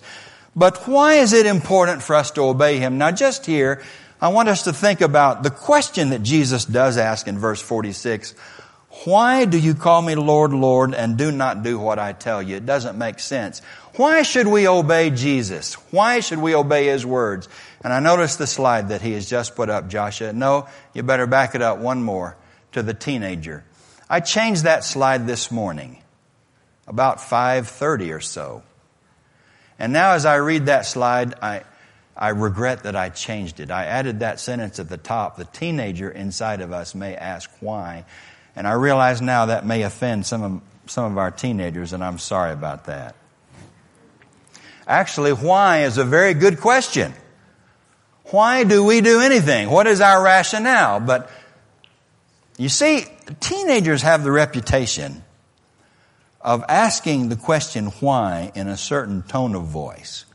But 0.54 0.86
why 0.86 1.14
is 1.14 1.32
it 1.32 1.46
important 1.46 2.04
for 2.04 2.14
us 2.14 2.30
to 2.32 2.42
obey 2.42 2.78
Him? 2.78 2.98
Now 2.98 3.10
just 3.10 3.46
here, 3.46 3.82
I 4.24 4.28
want 4.28 4.48
us 4.48 4.62
to 4.62 4.72
think 4.72 5.02
about 5.02 5.42
the 5.42 5.50
question 5.50 6.08
that 6.08 6.22
Jesus 6.22 6.64
does 6.64 6.96
ask 6.96 7.28
in 7.28 7.38
verse 7.38 7.60
46. 7.60 8.34
Why 9.04 9.44
do 9.44 9.58
you 9.58 9.74
call 9.74 10.00
me 10.00 10.14
Lord, 10.14 10.54
Lord, 10.54 10.94
and 10.94 11.18
do 11.18 11.30
not 11.30 11.62
do 11.62 11.78
what 11.78 11.98
I 11.98 12.14
tell 12.14 12.40
you? 12.40 12.56
It 12.56 12.64
doesn't 12.64 12.96
make 12.96 13.18
sense. 13.18 13.60
Why 13.96 14.22
should 14.22 14.46
we 14.46 14.66
obey 14.66 15.10
Jesus? 15.10 15.74
Why 15.90 16.20
should 16.20 16.38
we 16.38 16.54
obey 16.54 16.86
His 16.86 17.04
words? 17.04 17.50
And 17.82 17.92
I 17.92 18.00
noticed 18.00 18.38
the 18.38 18.46
slide 18.46 18.88
that 18.88 19.02
he 19.02 19.12
has 19.12 19.28
just 19.28 19.56
put 19.56 19.68
up, 19.68 19.88
Joshua. 19.88 20.32
No, 20.32 20.68
you 20.94 21.02
better 21.02 21.26
back 21.26 21.54
it 21.54 21.60
up 21.60 21.76
one 21.80 22.02
more 22.02 22.34
to 22.72 22.82
the 22.82 22.94
teenager. 22.94 23.62
I 24.08 24.20
changed 24.20 24.64
that 24.64 24.84
slide 24.84 25.26
this 25.26 25.50
morning, 25.50 26.02
about 26.86 27.18
5.30 27.18 28.16
or 28.16 28.20
so. 28.20 28.62
And 29.78 29.92
now 29.92 30.12
as 30.12 30.24
I 30.24 30.36
read 30.36 30.64
that 30.64 30.86
slide, 30.86 31.34
I, 31.42 31.64
I 32.16 32.28
regret 32.28 32.84
that 32.84 32.94
I 32.94 33.08
changed 33.08 33.60
it. 33.60 33.70
I 33.70 33.86
added 33.86 34.20
that 34.20 34.38
sentence 34.40 34.78
at 34.78 34.88
the 34.88 34.96
top. 34.96 35.36
The 35.36 35.44
teenager 35.46 36.10
inside 36.10 36.60
of 36.60 36.72
us 36.72 36.94
may 36.94 37.16
ask 37.16 37.50
why. 37.60 38.04
And 38.54 38.68
I 38.68 38.72
realize 38.72 39.20
now 39.20 39.46
that 39.46 39.66
may 39.66 39.82
offend 39.82 40.26
some 40.26 40.42
of 40.42 40.60
some 40.86 41.10
of 41.10 41.18
our 41.18 41.30
teenagers, 41.30 41.92
and 41.92 42.04
I'm 42.04 42.18
sorry 42.18 42.52
about 42.52 42.86
that. 42.86 43.16
Actually, 44.86 45.32
why 45.32 45.84
is 45.84 45.98
a 45.98 46.04
very 46.04 46.34
good 46.34 46.60
question. 46.60 47.14
Why 48.24 48.64
do 48.64 48.84
we 48.84 49.00
do 49.00 49.20
anything? 49.20 49.70
What 49.70 49.86
is 49.86 50.00
our 50.00 50.22
rationale? 50.22 51.00
But 51.00 51.30
you 52.58 52.68
see, 52.68 53.06
teenagers 53.40 54.02
have 54.02 54.24
the 54.24 54.30
reputation 54.30 55.24
of 56.40 56.64
asking 56.68 57.30
the 57.30 57.36
question 57.36 57.86
why 58.00 58.52
in 58.54 58.68
a 58.68 58.76
certain 58.76 59.22
tone 59.22 59.54
of 59.54 59.64
voice. 59.64 60.26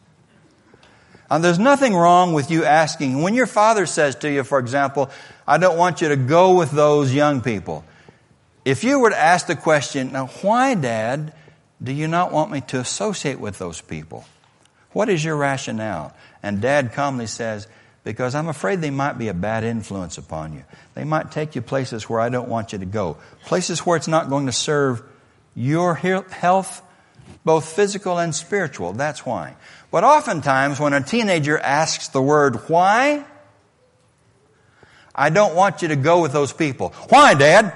And 1.29 1.43
there's 1.43 1.59
nothing 1.59 1.95
wrong 1.95 2.33
with 2.33 2.49
you 2.49 2.65
asking, 2.65 3.21
when 3.21 3.35
your 3.35 3.45
father 3.45 3.85
says 3.85 4.15
to 4.17 4.31
you, 4.31 4.43
for 4.43 4.57
example, 4.57 5.09
I 5.47 5.57
don't 5.57 5.77
want 5.77 6.01
you 6.01 6.09
to 6.09 6.15
go 6.15 6.57
with 6.57 6.71
those 6.71 7.13
young 7.13 7.41
people. 7.41 7.85
If 8.65 8.83
you 8.83 8.99
were 8.99 9.11
to 9.11 9.17
ask 9.17 9.47
the 9.47 9.55
question, 9.55 10.11
now 10.11 10.27
why, 10.41 10.73
Dad, 10.75 11.33
do 11.81 11.91
you 11.91 12.07
not 12.07 12.31
want 12.31 12.51
me 12.51 12.61
to 12.61 12.79
associate 12.79 13.39
with 13.39 13.57
those 13.59 13.79
people? 13.81 14.25
What 14.91 15.07
is 15.07 15.23
your 15.23 15.35
rationale? 15.35 16.15
And 16.41 16.61
Dad 16.61 16.93
calmly 16.93 17.27
says, 17.27 17.67
because 18.03 18.33
I'm 18.33 18.47
afraid 18.47 18.81
they 18.81 18.89
might 18.89 19.17
be 19.17 19.27
a 19.27 19.33
bad 19.33 19.63
influence 19.63 20.17
upon 20.17 20.53
you. 20.53 20.63
They 20.95 21.03
might 21.03 21.31
take 21.31 21.55
you 21.55 21.61
places 21.61 22.09
where 22.09 22.19
I 22.19 22.29
don't 22.29 22.49
want 22.49 22.73
you 22.73 22.79
to 22.79 22.85
go, 22.85 23.17
places 23.45 23.85
where 23.85 23.97
it's 23.97 24.07
not 24.07 24.29
going 24.29 24.47
to 24.47 24.51
serve 24.51 25.03
your 25.53 25.93
health, 25.95 26.81
both 27.45 27.65
physical 27.65 28.17
and 28.17 28.33
spiritual. 28.33 28.93
That's 28.93 29.25
why. 29.25 29.55
But 29.91 30.03
oftentimes, 30.03 30.79
when 30.79 30.93
a 30.93 31.01
teenager 31.01 31.57
asks 31.57 32.09
the 32.09 32.21
word 32.21 32.69
why, 32.69 33.25
I 35.15 35.29
don't 35.29 35.55
want 35.55 35.81
you 35.81 35.87
to 35.89 35.95
go 35.95 36.21
with 36.21 36.31
those 36.31 36.53
people. 36.53 36.89
Why, 37.09 37.33
Dad? 37.33 37.73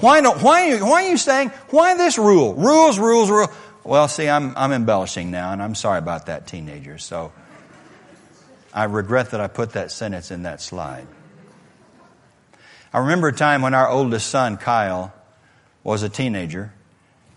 Why 0.00 0.20
don't, 0.20 0.42
why, 0.42 0.78
why 0.80 1.04
are 1.04 1.10
you 1.10 1.16
saying, 1.16 1.50
why 1.70 1.96
this 1.96 2.18
rule? 2.18 2.54
Rules, 2.54 2.98
rules, 2.98 3.30
rules. 3.30 3.48
Well, 3.84 4.08
see, 4.08 4.28
I'm, 4.28 4.56
I'm 4.56 4.72
embellishing 4.72 5.30
now, 5.30 5.52
and 5.52 5.62
I'm 5.62 5.74
sorry 5.74 5.98
about 5.98 6.26
that, 6.26 6.46
teenager. 6.46 6.98
So 6.98 7.32
I 8.72 8.84
regret 8.84 9.30
that 9.30 9.40
I 9.40 9.46
put 9.46 9.72
that 9.72 9.90
sentence 9.90 10.30
in 10.30 10.42
that 10.42 10.60
slide. 10.60 11.06
I 12.92 12.98
remember 12.98 13.28
a 13.28 13.32
time 13.32 13.62
when 13.62 13.74
our 13.74 13.88
oldest 13.88 14.28
son, 14.28 14.56
Kyle, 14.56 15.12
was 15.84 16.02
a 16.02 16.08
teenager, 16.08 16.72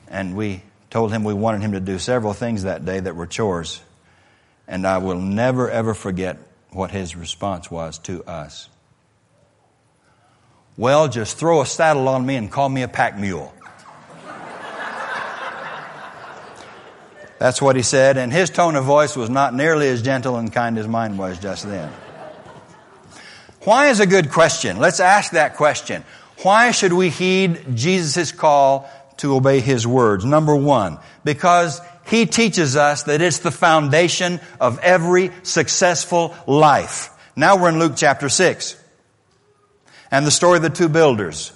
and 0.07 0.35
we 0.35 0.63
told 0.95 1.11
him 1.11 1.25
we 1.25 1.33
wanted 1.33 1.59
him 1.59 1.73
to 1.73 1.81
do 1.81 1.99
several 1.99 2.31
things 2.31 2.63
that 2.63 2.85
day 2.85 2.97
that 2.97 3.17
were 3.17 3.27
chores. 3.27 3.81
And 4.65 4.87
I 4.87 4.99
will 4.99 5.19
never, 5.19 5.69
ever 5.69 5.93
forget 5.93 6.37
what 6.69 6.89
his 6.89 7.17
response 7.17 7.69
was 7.69 7.97
to 8.07 8.23
us. 8.23 8.69
Well, 10.77 11.09
just 11.09 11.35
throw 11.35 11.59
a 11.59 11.65
saddle 11.65 12.07
on 12.07 12.25
me 12.25 12.37
and 12.37 12.49
call 12.49 12.69
me 12.69 12.81
a 12.81 12.87
pack 12.87 13.19
mule. 13.19 13.53
That's 17.39 17.61
what 17.61 17.75
he 17.75 17.81
said, 17.81 18.15
and 18.15 18.31
his 18.31 18.49
tone 18.49 18.77
of 18.77 18.85
voice 18.85 19.17
was 19.17 19.29
not 19.29 19.53
nearly 19.53 19.89
as 19.89 20.01
gentle 20.01 20.37
and 20.37 20.49
kind 20.49 20.77
as 20.77 20.87
mine 20.87 21.17
was 21.17 21.37
just 21.39 21.67
then. 21.67 21.91
Why 23.63 23.89
is 23.89 23.99
a 23.99 24.07
good 24.07 24.31
question? 24.31 24.77
Let's 24.77 25.01
ask 25.01 25.33
that 25.33 25.57
question. 25.57 26.05
Why 26.43 26.71
should 26.71 26.93
we 26.93 27.09
heed 27.09 27.75
Jesus' 27.75 28.31
call 28.31 28.89
to 29.17 29.35
obey 29.35 29.59
His 29.59 29.85
words? 29.85 30.25
Number 30.25 30.55
one, 30.55 30.99
because 31.23 31.81
He 32.05 32.25
teaches 32.25 32.75
us 32.75 33.03
that 33.03 33.21
it's 33.21 33.39
the 33.39 33.51
foundation 33.51 34.39
of 34.59 34.79
every 34.79 35.31
successful 35.43 36.35
life. 36.47 37.09
Now 37.35 37.61
we're 37.61 37.69
in 37.69 37.79
Luke 37.79 37.93
chapter 37.95 38.29
6. 38.29 38.81
And 40.11 40.25
the 40.25 40.31
story 40.31 40.57
of 40.57 40.63
the 40.63 40.69
two 40.69 40.89
builders. 40.89 41.51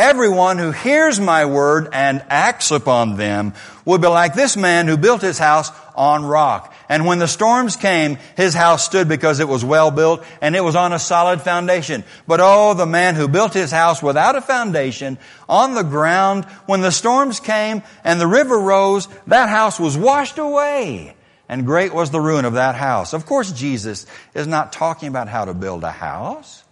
Everyone 0.00 0.56
who 0.56 0.70
hears 0.70 1.20
my 1.20 1.44
word 1.44 1.90
and 1.92 2.24
acts 2.30 2.70
upon 2.70 3.18
them 3.18 3.52
will 3.84 3.98
be 3.98 4.06
like 4.06 4.32
this 4.32 4.56
man 4.56 4.86
who 4.86 4.96
built 4.96 5.20
his 5.20 5.38
house 5.38 5.70
on 5.94 6.24
rock. 6.24 6.74
And 6.88 7.04
when 7.04 7.18
the 7.18 7.28
storms 7.28 7.76
came, 7.76 8.16
his 8.34 8.54
house 8.54 8.82
stood 8.82 9.10
because 9.10 9.40
it 9.40 9.48
was 9.48 9.62
well 9.62 9.90
built 9.90 10.24
and 10.40 10.56
it 10.56 10.64
was 10.64 10.74
on 10.74 10.94
a 10.94 10.98
solid 10.98 11.42
foundation. 11.42 12.02
But 12.26 12.40
oh, 12.42 12.72
the 12.72 12.86
man 12.86 13.14
who 13.14 13.28
built 13.28 13.52
his 13.52 13.70
house 13.70 14.02
without 14.02 14.36
a 14.36 14.40
foundation 14.40 15.18
on 15.50 15.74
the 15.74 15.82
ground, 15.82 16.46
when 16.64 16.80
the 16.80 16.92
storms 16.92 17.38
came 17.38 17.82
and 18.02 18.18
the 18.18 18.26
river 18.26 18.58
rose, 18.58 19.06
that 19.26 19.50
house 19.50 19.78
was 19.78 19.98
washed 19.98 20.38
away. 20.38 21.14
And 21.46 21.66
great 21.66 21.92
was 21.92 22.10
the 22.10 22.22
ruin 22.22 22.46
of 22.46 22.54
that 22.54 22.74
house. 22.74 23.12
Of 23.12 23.26
course, 23.26 23.52
Jesus 23.52 24.06
is 24.32 24.46
not 24.46 24.72
talking 24.72 25.08
about 25.10 25.28
how 25.28 25.44
to 25.44 25.52
build 25.52 25.84
a 25.84 25.92
house. 25.92 26.64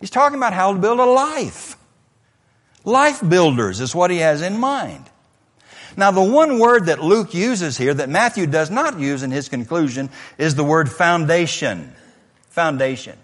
He's 0.00 0.08
talking 0.08 0.38
about 0.38 0.54
how 0.54 0.72
to 0.72 0.78
build 0.78 0.98
a 0.98 1.04
life. 1.04 1.76
Life 2.84 3.26
builders 3.26 3.80
is 3.80 3.94
what 3.94 4.10
he 4.10 4.18
has 4.18 4.42
in 4.42 4.58
mind. 4.58 5.08
Now, 5.96 6.10
the 6.10 6.22
one 6.22 6.58
word 6.58 6.86
that 6.86 7.02
Luke 7.02 7.34
uses 7.34 7.76
here 7.76 7.92
that 7.94 8.08
Matthew 8.08 8.46
does 8.46 8.70
not 8.70 8.98
use 8.98 9.22
in 9.22 9.30
his 9.30 9.48
conclusion 9.48 10.10
is 10.38 10.54
the 10.54 10.64
word 10.64 10.90
foundation. 10.90 11.92
Foundation. 12.50 13.18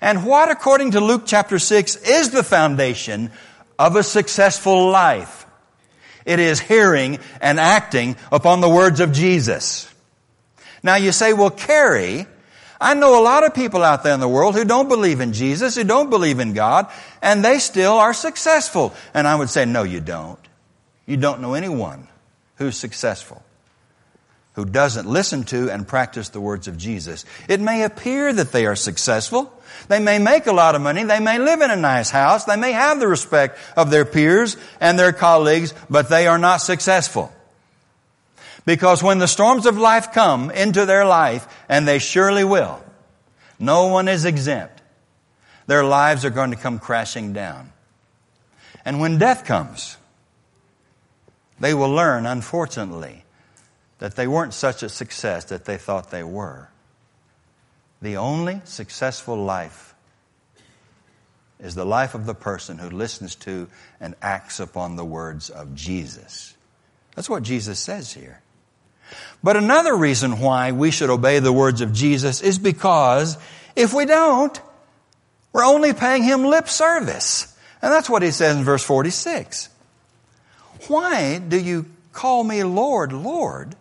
And 0.00 0.24
what, 0.26 0.50
according 0.50 0.92
to 0.92 1.00
Luke 1.00 1.22
chapter 1.26 1.58
6, 1.58 1.96
is 1.96 2.30
the 2.30 2.42
foundation 2.42 3.30
of 3.78 3.96
a 3.96 4.02
successful 4.02 4.90
life? 4.90 5.46
It 6.24 6.40
is 6.40 6.60
hearing 6.60 7.18
and 7.40 7.60
acting 7.60 8.16
upon 8.32 8.60
the 8.60 8.68
words 8.68 9.00
of 9.00 9.12
Jesus. 9.12 9.88
Now 10.82 10.96
you 10.96 11.12
say, 11.12 11.32
well, 11.32 11.50
Carrie, 11.50 12.26
I 12.80 12.94
know 12.94 13.20
a 13.20 13.24
lot 13.24 13.44
of 13.44 13.54
people 13.54 13.82
out 13.82 14.02
there 14.02 14.12
in 14.12 14.20
the 14.20 14.28
world 14.28 14.54
who 14.54 14.64
don't 14.64 14.88
believe 14.88 15.20
in 15.20 15.32
Jesus, 15.32 15.76
who 15.76 15.84
don't 15.84 16.10
believe 16.10 16.40
in 16.40 16.52
God, 16.52 16.90
and 17.22 17.44
they 17.44 17.58
still 17.58 17.94
are 17.94 18.12
successful. 18.12 18.94
And 19.14 19.26
I 19.26 19.34
would 19.34 19.50
say, 19.50 19.64
no, 19.64 19.82
you 19.82 20.00
don't. 20.00 20.38
You 21.06 21.16
don't 21.16 21.40
know 21.40 21.54
anyone 21.54 22.08
who's 22.56 22.76
successful, 22.76 23.42
who 24.54 24.64
doesn't 24.64 25.08
listen 25.08 25.44
to 25.44 25.70
and 25.70 25.86
practice 25.86 26.30
the 26.30 26.40
words 26.40 26.68
of 26.68 26.76
Jesus. 26.76 27.24
It 27.48 27.60
may 27.60 27.82
appear 27.82 28.32
that 28.32 28.52
they 28.52 28.66
are 28.66 28.76
successful. 28.76 29.52
They 29.88 30.00
may 30.00 30.18
make 30.18 30.46
a 30.46 30.52
lot 30.52 30.74
of 30.74 30.82
money. 30.82 31.04
They 31.04 31.20
may 31.20 31.38
live 31.38 31.60
in 31.60 31.70
a 31.70 31.76
nice 31.76 32.10
house. 32.10 32.44
They 32.44 32.56
may 32.56 32.72
have 32.72 32.98
the 32.98 33.08
respect 33.08 33.58
of 33.76 33.90
their 33.90 34.04
peers 34.04 34.56
and 34.80 34.98
their 34.98 35.12
colleagues, 35.12 35.72
but 35.88 36.08
they 36.08 36.26
are 36.26 36.38
not 36.38 36.58
successful. 36.58 37.32
Because 38.66 39.02
when 39.02 39.20
the 39.20 39.28
storms 39.28 39.64
of 39.64 39.78
life 39.78 40.12
come 40.12 40.50
into 40.50 40.84
their 40.84 41.06
life, 41.06 41.46
and 41.68 41.88
they 41.88 42.00
surely 42.00 42.44
will, 42.44 42.82
no 43.58 43.86
one 43.86 44.08
is 44.08 44.26
exempt. 44.26 44.82
Their 45.66 45.84
lives 45.84 46.24
are 46.24 46.30
going 46.30 46.50
to 46.50 46.56
come 46.56 46.78
crashing 46.78 47.32
down. 47.32 47.72
And 48.84 49.00
when 49.00 49.18
death 49.18 49.44
comes, 49.44 49.96
they 51.58 51.74
will 51.74 51.90
learn, 51.90 52.26
unfortunately, 52.26 53.24
that 53.98 54.16
they 54.16 54.26
weren't 54.26 54.52
such 54.52 54.82
a 54.82 54.88
success 54.88 55.44
that 55.46 55.64
they 55.64 55.78
thought 55.78 56.10
they 56.10 56.24
were. 56.24 56.68
The 58.02 58.16
only 58.16 58.60
successful 58.64 59.36
life 59.36 59.94
is 61.58 61.74
the 61.74 61.86
life 61.86 62.14
of 62.14 62.26
the 62.26 62.34
person 62.34 62.78
who 62.78 62.90
listens 62.90 63.36
to 63.36 63.68
and 64.00 64.14
acts 64.20 64.60
upon 64.60 64.96
the 64.96 65.04
words 65.04 65.50
of 65.50 65.74
Jesus. 65.74 66.54
That's 67.14 67.30
what 67.30 67.42
Jesus 67.42 67.78
says 67.78 68.12
here. 68.12 68.42
But 69.42 69.56
another 69.56 69.94
reason 69.94 70.40
why 70.40 70.72
we 70.72 70.90
should 70.90 71.10
obey 71.10 71.38
the 71.38 71.52
words 71.52 71.80
of 71.80 71.92
Jesus 71.92 72.40
is 72.40 72.58
because 72.58 73.38
if 73.74 73.92
we 73.92 74.04
don't, 74.04 74.60
we're 75.52 75.64
only 75.64 75.92
paying 75.92 76.22
him 76.22 76.44
lip 76.44 76.68
service. 76.68 77.56
And 77.80 77.92
that's 77.92 78.10
what 78.10 78.22
he 78.22 78.30
says 78.30 78.56
in 78.56 78.64
verse 78.64 78.82
46. 78.82 79.68
Why 80.88 81.38
do 81.38 81.58
you 81.58 81.86
call 82.12 82.44
me 82.44 82.64
Lord, 82.64 83.12
Lord, 83.12 83.74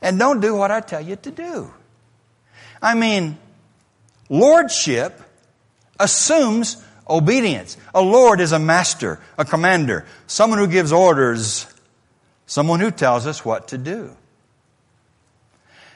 and 0.00 0.18
don't 0.18 0.40
do 0.40 0.54
what 0.54 0.70
I 0.70 0.80
tell 0.80 1.00
you 1.00 1.16
to 1.16 1.30
do? 1.30 1.72
I 2.80 2.94
mean, 2.94 3.36
lordship 4.28 5.20
assumes 5.98 6.82
obedience. 7.08 7.76
A 7.94 8.02
lord 8.02 8.40
is 8.40 8.52
a 8.52 8.58
master, 8.58 9.20
a 9.36 9.44
commander, 9.44 10.06
someone 10.26 10.58
who 10.58 10.66
gives 10.66 10.92
orders, 10.92 11.66
someone 12.46 12.80
who 12.80 12.90
tells 12.90 13.26
us 13.26 13.44
what 13.44 13.68
to 13.68 13.78
do. 13.78 14.16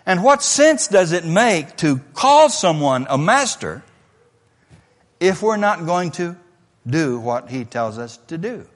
And 0.05 0.25
what 0.25 0.43
sense 0.43 0.89
does 0.89 1.13
it 1.13 1.25
make 1.25 1.77
to 1.79 1.99
call 2.15 2.49
someone 2.49 3.07
a 3.09 3.17
master 3.17 3.83
if 5.21 5.43
we're 5.43 5.57
not 5.57 5.87
going 5.87 6.11
to 6.13 6.37
do 6.87 7.21
what 7.21 7.51
he 7.51 7.65
tells 7.65 7.99
us 7.99 8.17
to 8.29 8.39
do? 8.39 8.67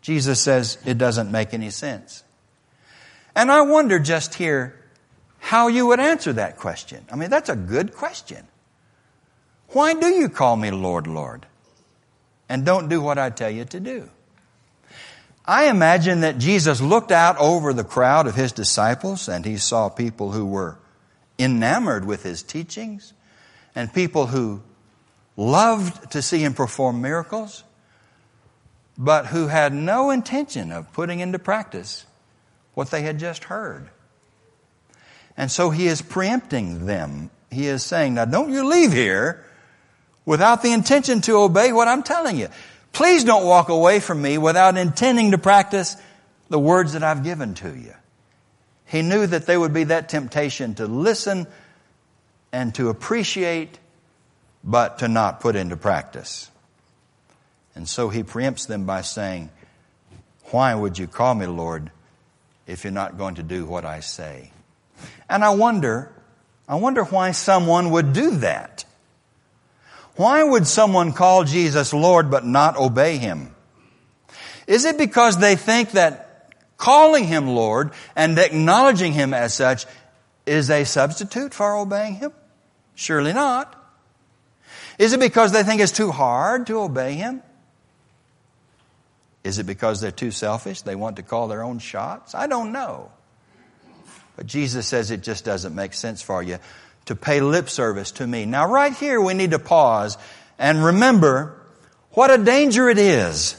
Jesus 0.00 0.40
says 0.40 0.78
it 0.84 0.98
doesn't 0.98 1.30
make 1.30 1.54
any 1.54 1.70
sense. 1.70 2.24
And 3.34 3.50
I 3.50 3.62
wonder 3.62 3.98
just 3.98 4.34
here 4.34 4.78
how 5.38 5.68
you 5.68 5.86
would 5.86 6.00
answer 6.00 6.32
that 6.34 6.56
question. 6.56 7.04
I 7.10 7.16
mean, 7.16 7.30
that's 7.30 7.48
a 7.48 7.56
good 7.56 7.94
question. 7.94 8.46
Why 9.68 9.94
do 9.94 10.08
you 10.08 10.28
call 10.28 10.56
me 10.56 10.70
Lord, 10.70 11.06
Lord? 11.06 11.46
And 12.48 12.64
don't 12.64 12.88
do 12.88 13.00
what 13.00 13.18
I 13.18 13.30
tell 13.30 13.50
you 13.50 13.64
to 13.66 13.80
do? 13.80 14.10
I 15.44 15.68
imagine 15.68 16.20
that 16.20 16.38
Jesus 16.38 16.80
looked 16.80 17.10
out 17.10 17.36
over 17.38 17.72
the 17.72 17.84
crowd 17.84 18.26
of 18.26 18.34
his 18.34 18.52
disciples 18.52 19.28
and 19.28 19.44
he 19.44 19.56
saw 19.56 19.88
people 19.88 20.32
who 20.32 20.46
were 20.46 20.78
enamored 21.38 22.04
with 22.04 22.22
his 22.22 22.42
teachings 22.42 23.12
and 23.74 23.92
people 23.92 24.26
who 24.26 24.62
loved 25.36 26.12
to 26.12 26.22
see 26.22 26.38
him 26.44 26.54
perform 26.54 27.00
miracles. 27.00 27.64
but 28.98 29.26
who 29.26 29.48
had 29.48 29.72
no 29.72 30.10
intention 30.10 30.70
of 30.70 30.92
putting 30.92 31.20
into 31.20 31.38
practice 31.38 32.06
what 32.74 32.90
they 32.90 33.02
had 33.02 33.18
just 33.18 33.44
heard. 33.44 33.88
And 35.36 35.50
so 35.50 35.70
he 35.70 35.86
is 35.86 36.02
preempting 36.02 36.86
them. 36.86 37.30
He 37.50 37.66
is 37.66 37.82
saying, 37.82 38.14
now 38.14 38.26
don't 38.26 38.52
you 38.52 38.68
leave 38.68 38.92
here 38.92 39.44
without 40.24 40.62
the 40.62 40.72
intention 40.72 41.20
to 41.22 41.36
obey 41.36 41.72
what 41.72 41.88
I'm 41.88 42.02
telling 42.02 42.38
you. 42.38 42.48
Please 42.92 43.24
don't 43.24 43.44
walk 43.44 43.68
away 43.68 44.00
from 44.00 44.20
me 44.20 44.38
without 44.38 44.76
intending 44.76 45.30
to 45.30 45.38
practice 45.38 45.96
the 46.48 46.58
words 46.58 46.92
that 46.92 47.02
I've 47.02 47.24
given 47.24 47.54
to 47.54 47.74
you. 47.74 47.94
He 48.84 49.00
knew 49.00 49.26
that 49.26 49.46
there 49.46 49.58
would 49.58 49.72
be 49.72 49.84
that 49.84 50.10
temptation 50.10 50.74
to 50.74 50.86
listen 50.86 51.46
and 52.52 52.74
to 52.74 52.90
appreciate, 52.90 53.78
but 54.62 54.98
to 54.98 55.08
not 55.08 55.40
put 55.40 55.56
into 55.56 55.78
practice. 55.78 56.50
And 57.74 57.88
so 57.88 58.10
he 58.10 58.22
preempts 58.22 58.66
them 58.66 58.84
by 58.84 59.00
saying, 59.00 59.48
Why 60.50 60.74
would 60.74 60.98
you 60.98 61.06
call 61.06 61.34
me 61.34 61.46
Lord 61.46 61.90
if 62.66 62.84
you're 62.84 62.92
not 62.92 63.16
going 63.16 63.36
to 63.36 63.42
do 63.42 63.64
what 63.64 63.86
I 63.86 64.00
say? 64.00 64.52
And 65.30 65.42
I 65.42 65.50
wonder, 65.50 66.12
I 66.68 66.74
wonder 66.74 67.02
why 67.04 67.32
someone 67.32 67.90
would 67.90 68.12
do 68.12 68.36
that. 68.38 68.84
Why 70.16 70.42
would 70.42 70.66
someone 70.66 71.12
call 71.12 71.44
Jesus 71.44 71.92
Lord 71.92 72.30
but 72.30 72.44
not 72.44 72.76
obey 72.76 73.18
him? 73.18 73.54
Is 74.66 74.84
it 74.84 74.98
because 74.98 75.38
they 75.38 75.56
think 75.56 75.92
that 75.92 76.52
calling 76.76 77.24
him 77.24 77.48
Lord 77.48 77.92
and 78.14 78.38
acknowledging 78.38 79.12
him 79.12 79.32
as 79.32 79.54
such 79.54 79.86
is 80.46 80.70
a 80.70 80.84
substitute 80.84 81.54
for 81.54 81.76
obeying 81.76 82.16
him? 82.16 82.32
Surely 82.94 83.32
not. 83.32 83.78
Is 84.98 85.12
it 85.12 85.20
because 85.20 85.52
they 85.52 85.62
think 85.62 85.80
it's 85.80 85.92
too 85.92 86.10
hard 86.10 86.66
to 86.66 86.80
obey 86.80 87.14
him? 87.14 87.42
Is 89.42 89.58
it 89.58 89.64
because 89.64 90.00
they're 90.00 90.12
too 90.12 90.30
selfish? 90.30 90.82
They 90.82 90.94
want 90.94 91.16
to 91.16 91.22
call 91.22 91.48
their 91.48 91.62
own 91.62 91.78
shots? 91.78 92.34
I 92.34 92.46
don't 92.46 92.72
know. 92.72 93.10
But 94.36 94.46
Jesus 94.46 94.86
says 94.86 95.10
it 95.10 95.22
just 95.22 95.44
doesn't 95.44 95.74
make 95.74 95.94
sense 95.94 96.22
for 96.22 96.42
you 96.42 96.58
to 97.06 97.16
pay 97.16 97.40
lip 97.40 97.68
service 97.68 98.12
to 98.12 98.26
me. 98.26 98.44
Now, 98.44 98.70
right 98.70 98.94
here, 98.94 99.20
we 99.20 99.34
need 99.34 99.50
to 99.50 99.58
pause 99.58 100.18
and 100.58 100.84
remember 100.84 101.58
what 102.10 102.30
a 102.30 102.38
danger 102.38 102.88
it 102.88 102.98
is 102.98 103.56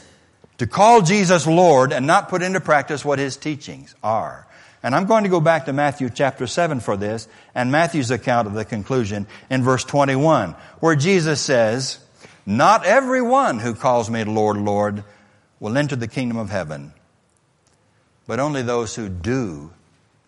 to 0.57 0.67
call 0.67 1.01
Jesus 1.01 1.47
Lord 1.47 1.91
and 1.91 2.07
not 2.07 2.29
put 2.29 2.41
into 2.41 2.59
practice 2.59 3.03
what 3.03 3.19
his 3.19 3.35
teachings 3.37 3.95
are. 4.03 4.47
And 4.81 4.93
I'm 4.93 5.05
going 5.05 5.23
to 5.23 5.29
go 5.29 5.39
back 5.39 5.65
to 5.65 5.73
Matthew 5.73 6.09
chapter 6.09 6.45
7 6.45 6.81
for 6.81 6.97
this 6.97 7.27
and 7.55 7.71
Matthew's 7.71 8.11
account 8.11 8.47
of 8.47 8.53
the 8.53 8.65
conclusion 8.65 9.27
in 9.49 9.63
verse 9.63 9.85
21, 9.85 10.55
where 10.79 10.95
Jesus 10.95 11.39
says, 11.39 11.99
Not 12.45 12.85
everyone 12.85 13.59
who 13.59 13.75
calls 13.75 14.09
me 14.09 14.25
Lord, 14.25 14.57
Lord 14.57 15.03
will 15.59 15.77
enter 15.77 15.95
the 15.95 16.09
kingdom 16.09 16.37
of 16.37 16.49
heaven, 16.49 16.93
but 18.27 18.41
only 18.41 18.61
those 18.61 18.95
who 18.95 19.07
do 19.07 19.71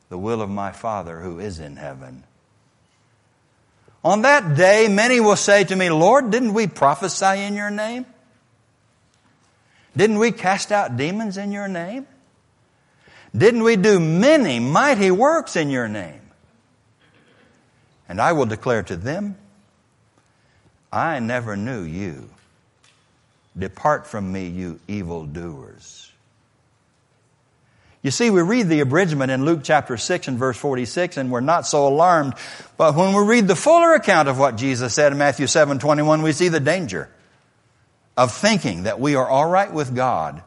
the 0.08 0.18
will 0.18 0.42
of 0.42 0.50
my 0.50 0.72
Father 0.72 1.20
who 1.20 1.40
is 1.40 1.60
in 1.60 1.76
heaven. 1.76 2.24
On 4.06 4.22
that 4.22 4.56
day, 4.56 4.88
many 4.88 5.20
will 5.20 5.36
say 5.36 5.64
to 5.64 5.76
me, 5.76 5.90
Lord, 5.90 6.30
didn't 6.30 6.54
we 6.54 6.68
prophesy 6.68 7.42
in 7.42 7.56
your 7.56 7.72
name? 7.72 8.06
Didn't 9.98 10.20
we 10.20 10.32
cast 10.32 10.72
out 10.72 10.96
demons 10.96 11.38
in 11.38 11.52
your 11.52 11.68
name? 11.68 12.06
Didn't 13.36 13.64
we 13.64 13.78
do 13.78 14.00
many 14.00 14.60
mighty 14.60 15.10
works 15.10 15.56
in 15.56 15.72
your 15.72 15.88
name? 15.88 16.22
And 18.08 18.22
I 18.22 18.34
will 18.34 18.46
declare 18.46 18.84
to 18.84 18.96
them, 18.96 19.38
I 20.94 21.18
never 21.18 21.58
knew 21.58 21.82
you. 21.82 22.30
Depart 23.58 24.06
from 24.06 24.32
me, 24.32 24.48
you 24.50 24.80
evildoers. 24.88 26.12
You 28.06 28.12
see, 28.12 28.30
we 28.30 28.44
read 28.44 28.70
the 28.70 28.82
abridgment 28.82 29.32
in 29.32 29.46
Luke 29.46 29.62
chapter 29.64 29.98
6 29.98 30.28
and 30.28 30.38
verse 30.38 30.58
46, 30.58 31.18
and 31.18 31.32
we're 31.32 31.40
not 31.40 31.66
so 31.66 31.88
alarmed. 31.88 32.36
But 32.78 32.94
when 32.94 33.16
we 33.16 33.24
read 33.24 33.48
the 33.48 33.56
fuller 33.56 33.96
account 33.96 34.30
of 34.30 34.38
what 34.38 34.58
Jesus 34.58 34.94
said 34.94 35.12
in 35.12 35.18
Matthew 35.18 35.48
7 35.48 35.80
21, 35.80 36.22
we 36.22 36.32
see 36.32 36.50
the 36.50 36.60
danger 36.60 37.10
of 38.16 38.32
thinking 38.32 38.84
that 38.84 39.00
we 39.00 39.16
are 39.16 39.28
all 39.28 39.48
right 39.48 39.74
with 39.74 39.96
God 39.96 40.44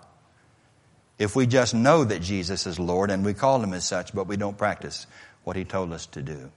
if 1.18 1.34
we 1.34 1.48
just 1.48 1.74
know 1.74 2.04
that 2.04 2.22
Jesus 2.22 2.64
is 2.64 2.78
Lord 2.78 3.10
and 3.10 3.24
we 3.24 3.34
call 3.34 3.60
him 3.60 3.72
as 3.72 3.84
such, 3.84 4.14
but 4.14 4.28
we 4.28 4.36
don't 4.36 4.56
practice 4.56 5.08
what 5.42 5.56
he 5.56 5.64
told 5.64 5.92
us 5.92 6.06
to 6.06 6.22
do. 6.22 6.52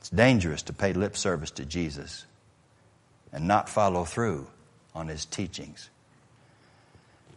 It's 0.00 0.10
dangerous 0.10 0.62
to 0.62 0.72
pay 0.72 0.94
lip 0.94 1.16
service 1.16 1.52
to 1.52 1.64
Jesus 1.64 2.26
and 3.32 3.46
not 3.46 3.68
follow 3.68 4.04
through 4.04 4.48
on 4.96 5.06
his 5.06 5.24
teachings. 5.26 5.90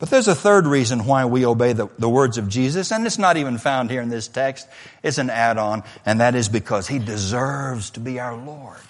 But 0.04 0.10
there's 0.10 0.28
a 0.28 0.36
third 0.36 0.68
reason 0.68 1.06
why 1.06 1.24
we 1.24 1.46
obey 1.46 1.72
the, 1.72 1.88
the 1.98 2.10
words 2.10 2.38
of 2.38 2.50
Jesus, 2.50 2.92
and 2.92 3.06
it's 3.06 3.18
not 3.18 3.38
even 3.38 3.58
found 3.58 3.90
here 3.90 4.02
in 4.02 4.10
this 4.10 4.28
text. 4.28 4.68
It's 5.02 5.18
an 5.18 5.30
add 5.30 5.58
on, 5.58 5.84
and 6.06 6.20
that 6.20 6.36
is 6.36 6.50
because 6.50 6.90
he 6.90 7.00
deserves 7.00 7.92
to 7.92 8.02
be 8.02 8.20
our 8.20 8.36
Lord. 8.36 8.82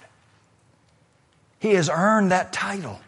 He 1.60 1.76
has 1.76 1.88
earned 1.88 2.32
that 2.32 2.52
title. 2.52 3.00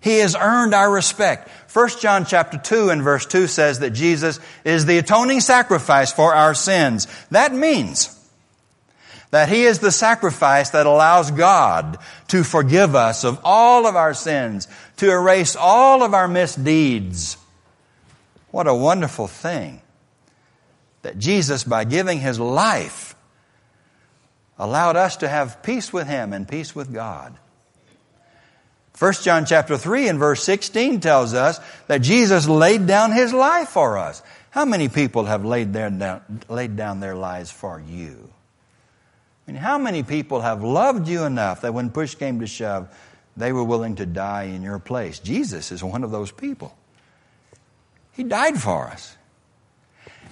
He 0.00 0.18
has 0.18 0.34
earned 0.34 0.74
our 0.74 0.90
respect. 0.90 1.48
1 1.72 1.88
John 2.00 2.24
chapter 2.26 2.58
2 2.58 2.90
and 2.90 3.00
verse 3.00 3.26
2 3.26 3.46
says 3.46 3.78
that 3.78 3.90
Jesus 3.90 4.40
is 4.64 4.86
the 4.86 4.98
atoning 4.98 5.42
sacrifice 5.42 6.12
for 6.12 6.34
our 6.34 6.52
sins. 6.52 7.06
That 7.30 7.54
means 7.54 8.12
that 9.30 9.48
He 9.48 9.64
is 9.64 9.78
the 9.78 9.92
sacrifice 9.92 10.70
that 10.70 10.86
allows 10.86 11.30
God 11.30 11.98
to 12.28 12.42
forgive 12.42 12.94
us 12.94 13.22
of 13.22 13.40
all 13.44 13.86
of 13.86 13.94
our 13.94 14.14
sins, 14.14 14.66
to 14.96 15.10
erase 15.10 15.56
all 15.56 16.02
of 16.02 16.14
our 16.14 16.28
misdeeds. 16.28 17.36
What 18.50 18.66
a 18.66 18.74
wonderful 18.74 19.26
thing 19.26 19.82
that 21.02 21.18
Jesus, 21.18 21.64
by 21.64 21.84
giving 21.84 22.18
His 22.18 22.40
life, 22.40 23.14
allowed 24.58 24.96
us 24.96 25.18
to 25.18 25.28
have 25.28 25.62
peace 25.62 25.92
with 25.92 26.06
Him 26.06 26.32
and 26.32 26.48
peace 26.48 26.74
with 26.74 26.92
God. 26.92 27.36
1 28.98 29.12
John 29.22 29.44
chapter 29.44 29.76
3 29.76 30.08
and 30.08 30.18
verse 30.18 30.42
16 30.42 31.00
tells 31.00 31.34
us 31.34 31.60
that 31.86 31.98
Jesus 31.98 32.48
laid 32.48 32.86
down 32.86 33.12
His 33.12 33.32
life 33.34 33.68
for 33.68 33.98
us. 33.98 34.22
How 34.50 34.64
many 34.64 34.88
people 34.88 35.26
have 35.26 35.44
laid, 35.44 35.74
their, 35.74 35.90
down, 35.90 36.22
laid 36.48 36.76
down 36.76 37.00
their 37.00 37.14
lives 37.14 37.50
for 37.50 37.78
you? 37.86 38.30
I 39.46 39.52
mean, 39.52 39.60
how 39.60 39.76
many 39.76 40.02
people 40.02 40.40
have 40.40 40.64
loved 40.64 41.08
you 41.08 41.24
enough 41.24 41.60
that 41.60 41.74
when 41.74 41.90
push 41.90 42.14
came 42.14 42.40
to 42.40 42.46
shove, 42.46 42.88
they 43.36 43.52
were 43.52 43.64
willing 43.64 43.96
to 43.96 44.06
die 44.06 44.44
in 44.44 44.62
your 44.62 44.78
place? 44.78 45.18
Jesus 45.18 45.72
is 45.72 45.84
one 45.84 46.04
of 46.04 46.10
those 46.10 46.30
people. 46.30 46.76
He 48.12 48.24
died 48.24 48.60
for 48.60 48.86
us. 48.86 49.16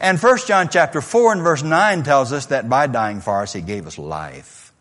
And 0.01 0.21
1 0.21 0.39
John 0.47 0.69
chapter 0.71 1.01
4 1.01 1.33
and 1.33 1.43
verse 1.43 1.63
9 1.63 2.03
tells 2.03 2.33
us 2.33 2.47
that 2.47 2.69
by 2.69 2.87
dying 2.87 3.21
for 3.21 3.43
us, 3.43 3.53
He 3.53 3.61
gave 3.61 3.87
us 3.87 3.99
life. 3.99 4.73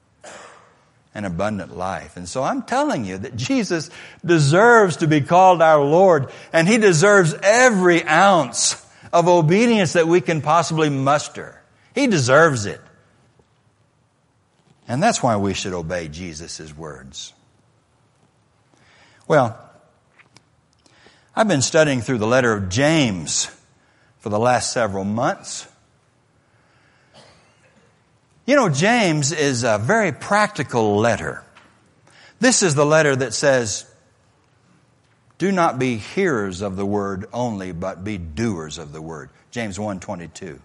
An 1.13 1.25
abundant 1.25 1.77
life. 1.77 2.17
And 2.17 2.27
so 2.27 2.41
I'm 2.41 2.63
telling 2.63 3.05
you 3.05 3.19
that 3.19 3.35
Jesus 3.35 3.91
deserves 4.25 4.97
to 4.97 5.07
be 5.07 5.21
called 5.21 5.61
our 5.61 5.83
Lord, 5.83 6.31
and 6.51 6.67
He 6.67 6.77
deserves 6.77 7.35
every 7.43 8.03
ounce 8.03 8.83
of 9.11 9.27
obedience 9.27 9.93
that 9.93 10.07
we 10.07 10.21
can 10.21 10.41
possibly 10.41 10.89
muster. 10.89 11.61
He 11.93 12.07
deserves 12.07 12.65
it. 12.65 12.81
And 14.87 15.01
that's 15.01 15.21
why 15.21 15.37
we 15.37 15.53
should 15.53 15.73
obey 15.73 16.07
Jesus' 16.07 16.75
words. 16.75 17.33
Well, 19.27 19.59
I've 21.35 21.47
been 21.47 21.61
studying 21.61 22.01
through 22.01 22.17
the 22.17 22.27
letter 22.27 22.53
of 22.53 22.69
James 22.69 23.49
for 24.19 24.29
the 24.29 24.39
last 24.39 24.71
several 24.71 25.03
months. 25.03 25.67
You 28.45 28.55
know, 28.55 28.69
James 28.69 29.31
is 29.31 29.63
a 29.63 29.77
very 29.77 30.11
practical 30.11 30.97
letter. 30.97 31.43
This 32.39 32.61
is 32.61 32.75
the 32.75 32.85
letter 32.85 33.15
that 33.15 33.33
says, 33.33 33.89
do 35.37 35.51
not 35.51 35.79
be 35.79 35.95
hearers 35.95 36.61
of 36.61 36.75
the 36.75 36.85
word 36.85 37.25
only, 37.31 37.71
but 37.71 38.03
be 38.03 38.17
doers 38.17 38.77
of 38.77 38.91
the 38.91 39.01
word. 39.01 39.29
James 39.51 39.79
122. 39.79 40.59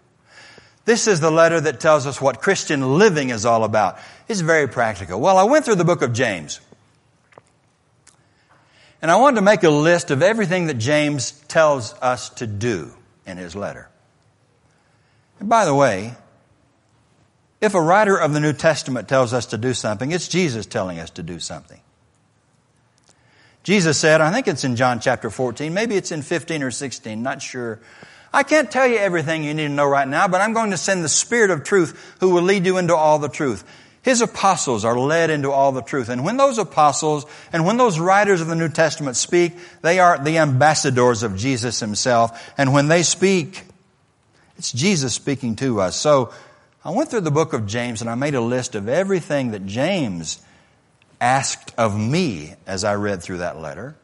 This 0.84 1.06
is 1.06 1.20
the 1.20 1.30
letter 1.30 1.60
that 1.60 1.80
tells 1.80 2.06
us 2.06 2.20
what 2.20 2.40
Christian 2.40 2.98
living 2.98 3.30
is 3.30 3.44
all 3.44 3.62
about. 3.62 3.98
It's 4.26 4.40
very 4.40 4.66
practical. 4.66 5.20
Well, 5.20 5.38
I 5.38 5.44
went 5.44 5.64
through 5.64 5.76
the 5.76 5.84
book 5.84 6.02
of 6.02 6.12
James. 6.12 6.60
And 9.00 9.10
I 9.10 9.16
wanted 9.16 9.36
to 9.36 9.42
make 9.42 9.62
a 9.62 9.70
list 9.70 10.10
of 10.10 10.22
everything 10.22 10.66
that 10.66 10.74
James 10.74 11.32
tells 11.48 11.94
us 12.02 12.30
to 12.30 12.46
do 12.46 12.92
in 13.26 13.38
his 13.38 13.54
letter. 13.54 13.88
And 15.38 15.48
by 15.48 15.64
the 15.64 15.74
way, 15.74 16.14
if 17.60 17.74
a 17.74 17.80
writer 17.80 18.16
of 18.16 18.32
the 18.32 18.40
New 18.40 18.52
Testament 18.52 19.08
tells 19.08 19.32
us 19.32 19.46
to 19.46 19.58
do 19.58 19.74
something, 19.74 20.10
it's 20.10 20.28
Jesus 20.28 20.66
telling 20.66 20.98
us 20.98 21.10
to 21.10 21.22
do 21.22 21.38
something. 21.38 21.80
Jesus 23.62 23.98
said, 23.98 24.20
I 24.20 24.32
think 24.32 24.48
it's 24.48 24.64
in 24.64 24.76
John 24.76 25.00
chapter 25.00 25.30
14, 25.30 25.74
maybe 25.74 25.96
it's 25.96 26.12
in 26.12 26.22
15 26.22 26.62
or 26.62 26.70
16, 26.70 27.22
not 27.22 27.42
sure. 27.42 27.80
I 28.32 28.42
can't 28.42 28.70
tell 28.70 28.86
you 28.86 28.96
everything 28.96 29.44
you 29.44 29.54
need 29.54 29.68
to 29.68 29.72
know 29.72 29.86
right 29.86 30.06
now, 30.06 30.28
but 30.28 30.40
I'm 30.40 30.52
going 30.52 30.70
to 30.70 30.76
send 30.76 31.04
the 31.04 31.08
Spirit 31.08 31.50
of 31.50 31.64
truth 31.64 32.16
who 32.20 32.30
will 32.30 32.42
lead 32.42 32.66
you 32.66 32.78
into 32.78 32.94
all 32.94 33.18
the 33.18 33.28
truth. 33.28 33.64
His 34.02 34.20
apostles 34.20 34.84
are 34.84 34.98
led 34.98 35.30
into 35.30 35.50
all 35.50 35.72
the 35.72 35.82
truth. 35.82 36.08
And 36.08 36.24
when 36.24 36.36
those 36.36 36.58
apostles 36.58 37.26
and 37.52 37.66
when 37.66 37.76
those 37.76 37.98
writers 37.98 38.40
of 38.40 38.46
the 38.46 38.54
New 38.54 38.68
Testament 38.68 39.16
speak, 39.16 39.54
they 39.82 39.98
are 39.98 40.22
the 40.22 40.38
ambassadors 40.38 41.22
of 41.22 41.36
Jesus 41.36 41.80
himself. 41.80 42.52
And 42.56 42.72
when 42.72 42.88
they 42.88 43.02
speak, 43.02 43.64
it's 44.56 44.72
Jesus 44.72 45.14
speaking 45.14 45.56
to 45.56 45.80
us. 45.80 45.96
So 45.96 46.32
I 46.84 46.90
went 46.90 47.10
through 47.10 47.22
the 47.22 47.30
book 47.30 47.52
of 47.52 47.66
James 47.66 48.00
and 48.00 48.08
I 48.08 48.14
made 48.14 48.34
a 48.34 48.40
list 48.40 48.74
of 48.74 48.88
everything 48.88 49.50
that 49.50 49.66
James 49.66 50.40
asked 51.20 51.74
of 51.76 51.98
me 51.98 52.54
as 52.66 52.84
I 52.84 52.94
read 52.94 53.22
through 53.22 53.38
that 53.38 53.60
letter. 53.60 53.96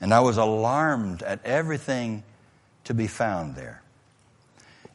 And 0.00 0.14
I 0.14 0.20
was 0.20 0.36
alarmed 0.36 1.22
at 1.22 1.44
everything 1.44 2.22
to 2.84 2.94
be 2.94 3.06
found 3.06 3.56
there. 3.56 3.82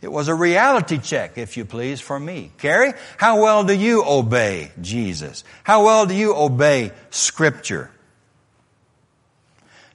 It 0.04 0.12
was 0.12 0.28
a 0.28 0.36
reality 0.36 0.98
check, 0.98 1.38
if 1.38 1.56
you 1.56 1.63
please, 1.63 2.02
for 2.02 2.20
me. 2.20 2.52
Carrie, 2.58 2.92
how 3.18 3.42
well 3.42 3.63
do 3.63 3.74
you 3.74 4.04
obey 4.06 4.74
Jesus? 4.82 5.46
How 5.63 5.86
well 5.86 6.06
do 6.06 6.13
you 6.13 6.36
obey 6.36 6.92
Scripture? 7.10 7.89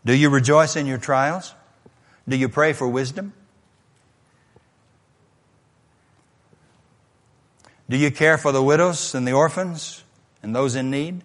Do 0.06 0.14
you 0.14 0.30
rejoice 0.30 0.76
in 0.76 0.86
your 0.86 0.96
trials? 0.96 1.54
Do 2.26 2.36
you 2.36 2.48
pray 2.48 2.72
for 2.72 2.88
wisdom? 2.88 3.34
Do 7.90 7.98
you 7.98 8.10
care 8.10 8.38
for 8.38 8.50
the 8.50 8.62
widows 8.62 9.14
and 9.14 9.28
the 9.28 9.32
orphans 9.32 10.02
and 10.42 10.56
those 10.56 10.74
in 10.74 10.90
need? 10.90 11.22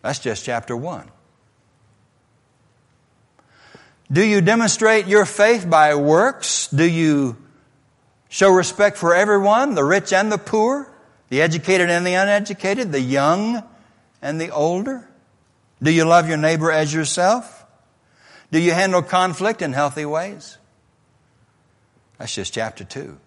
That's 0.00 0.18
just 0.18 0.46
chapter 0.46 0.74
one. 0.74 1.10
Do 4.10 4.24
you 4.24 4.40
demonstrate 4.40 5.06
your 5.06 5.26
faith 5.26 5.68
by 5.68 5.94
works? 5.94 6.68
Do 6.68 6.84
you 6.84 7.36
show 8.28 8.50
respect 8.50 8.96
for 8.96 9.14
everyone, 9.14 9.74
the 9.74 9.84
rich 9.84 10.12
and 10.12 10.32
the 10.32 10.38
poor, 10.38 10.90
the 11.28 11.42
educated 11.42 11.90
and 11.90 12.06
the 12.06 12.14
uneducated, 12.14 12.90
the 12.90 13.00
young 13.00 13.62
and 14.22 14.40
the 14.40 14.50
older? 14.50 15.06
Do 15.82 15.90
you 15.90 16.04
love 16.04 16.26
your 16.26 16.38
neighbor 16.38 16.72
as 16.72 16.92
yourself? 16.92 17.66
Do 18.50 18.58
you 18.58 18.72
handle 18.72 19.02
conflict 19.02 19.60
in 19.60 19.74
healthy 19.74 20.06
ways? 20.06 20.56
That's 22.16 22.34
just 22.34 22.54
chapter 22.54 22.84
two. 22.84 23.18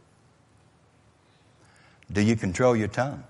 Do 2.12 2.22
you 2.22 2.36
control 2.36 2.76
your 2.76 2.88
tongue? 2.88 3.24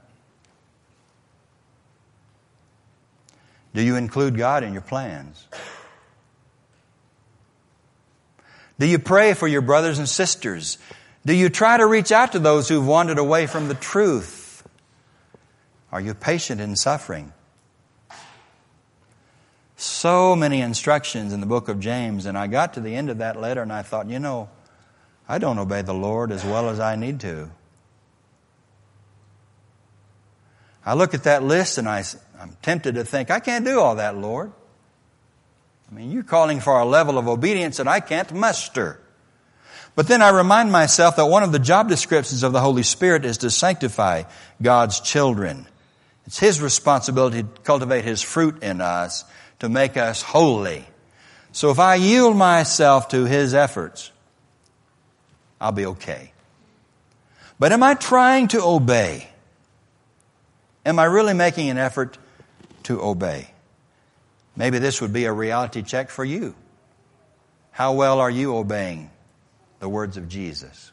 Do 3.74 3.82
you 3.82 3.96
include 3.96 4.38
God 4.38 4.64
in 4.64 4.74
your 4.74 4.82
plans? 4.82 5.48
Do 8.82 8.88
you 8.88 8.98
pray 8.98 9.36
for 9.36 9.48
your 9.48 9.62
brothers 9.62 10.00
and 10.00 10.10
sisters? 10.10 10.80
Do 11.24 11.36
you 11.36 11.50
try 11.50 11.78
to 11.78 11.86
reach 11.86 12.12
out 12.12 12.32
to 12.32 12.40
those 12.40 12.68
who've 12.68 12.84
wandered 12.84 13.20
away 13.20 13.46
from 13.46 13.68
the 13.68 13.76
truth? 13.76 14.68
Are 15.92 16.02
you 16.02 16.16
patient 16.16 16.60
in 16.60 16.76
suffering? 16.76 17.32
So 19.76 20.36
many 20.36 20.62
instructions 20.62 21.32
in 21.32 21.42
the 21.42 21.46
book 21.46 21.70
of 21.70 21.80
James, 21.80 22.26
and 22.26 22.36
I 22.36 22.48
got 22.48 22.74
to 22.74 22.82
the 22.82 22.96
end 22.96 23.12
of 23.12 23.20
that 23.20 23.40
letter 23.40 23.62
and 23.62 23.72
I 23.72 23.84
thought, 23.84 24.10
you 24.10 24.18
know, 24.18 24.50
I 25.30 25.38
don't 25.38 25.60
obey 25.60 25.84
the 25.84 25.94
Lord 25.94 26.32
as 26.32 26.44
well 26.44 26.68
as 26.68 26.80
I 26.80 26.96
need 26.96 27.20
to. 27.20 27.52
I 30.84 30.96
look 30.96 31.14
at 31.14 31.26
that 31.26 31.44
list 31.44 31.78
and 31.78 31.88
I, 31.88 32.04
I'm 32.40 32.58
tempted 32.64 32.96
to 32.96 33.04
think, 33.04 33.30
I 33.30 33.42
can't 33.42 33.64
do 33.64 33.80
all 33.80 33.98
that, 33.98 34.18
Lord. 34.18 34.54
I 35.92 35.96
mean, 35.96 36.12
you're 36.12 36.24
calling 36.24 36.62
for 36.62 36.80
a 36.80 36.86
level 36.86 37.18
of 37.18 37.28
obedience 37.28 37.78
that 37.78 37.88
I 37.88 38.00
can't 38.00 38.32
muster. 38.34 39.00
But 39.94 40.08
then 40.08 40.22
I 40.22 40.30
remind 40.30 40.72
myself 40.72 41.18
that 41.18 41.26
one 41.26 41.44
of 41.44 41.52
the 41.52 41.60
job 41.60 41.90
descriptions 41.90 42.44
of 42.44 42.54
the 42.54 42.62
Holy 42.62 42.84
Spirit 42.84 43.26
is 43.26 43.40
to 43.40 43.50
sanctify 43.50 44.24
God's 44.62 45.02
children. 45.02 45.68
It's 46.26 46.40
His 46.40 46.62
responsibility 46.62 47.44
to 47.44 47.50
cultivate 47.64 48.06
His 48.06 48.22
fruit 48.22 48.64
in 48.64 48.80
us 48.80 49.26
to 49.60 49.68
make 49.68 49.98
us 49.98 50.22
holy. 50.22 50.86
So 51.52 51.72
if 51.72 51.80
I 51.80 51.96
yield 51.96 52.38
myself 52.38 53.10
to 53.10 53.26
His 53.26 53.54
efforts, 53.54 54.12
I'll 55.60 55.74
be 55.74 55.88
okay. 55.88 56.32
But 57.60 57.74
am 57.74 57.84
I 57.84 57.96
trying 57.96 58.48
to 58.50 58.64
obey? 58.64 59.28
Am 60.86 60.98
I 60.98 61.04
really 61.04 61.34
making 61.34 61.70
an 61.70 61.78
effort 61.78 62.18
to 62.84 63.02
obey? 63.02 63.52
Maybe 64.56 64.80
this 64.80 65.02
would 65.02 65.14
be 65.14 65.26
a 65.26 65.34
reality 65.34 65.82
check 65.82 66.10
for 66.10 66.26
you. 66.26 66.56
How 67.72 67.94
well 67.94 68.20
are 68.20 68.30
you 68.30 68.56
obeying 68.56 69.10
the 69.80 69.88
words 69.88 70.18
of 70.18 70.28
Jesus? 70.28 70.92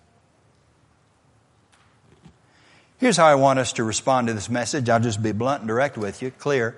Here's 2.98 3.16
how 3.16 3.26
I 3.26 3.36
want 3.36 3.58
us 3.58 3.74
to 3.74 3.84
respond 3.84 4.28
to 4.28 4.34
this 4.34 4.48
message. 4.48 4.88
I'll 4.88 5.00
just 5.00 5.22
be 5.22 5.32
blunt 5.32 5.62
and 5.62 5.68
direct 5.68 5.96
with 5.96 6.22
you, 6.22 6.30
clear. 6.30 6.76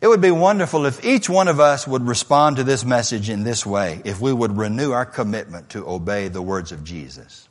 It 0.00 0.06
would 0.06 0.20
be 0.20 0.30
wonderful 0.30 0.86
if 0.86 1.04
each 1.04 1.28
one 1.28 1.48
of 1.48 1.58
us 1.58 1.86
would 1.86 2.06
respond 2.06 2.56
to 2.56 2.64
this 2.64 2.84
message 2.84 3.28
in 3.28 3.42
this 3.42 3.66
way, 3.66 4.00
if 4.04 4.20
we 4.20 4.32
would 4.32 4.56
renew 4.56 4.92
our 4.92 5.04
commitment 5.04 5.70
to 5.70 5.86
obey 5.88 6.28
the 6.28 6.40
words 6.40 6.72
of 6.72 6.84
Jesus. 6.84 7.47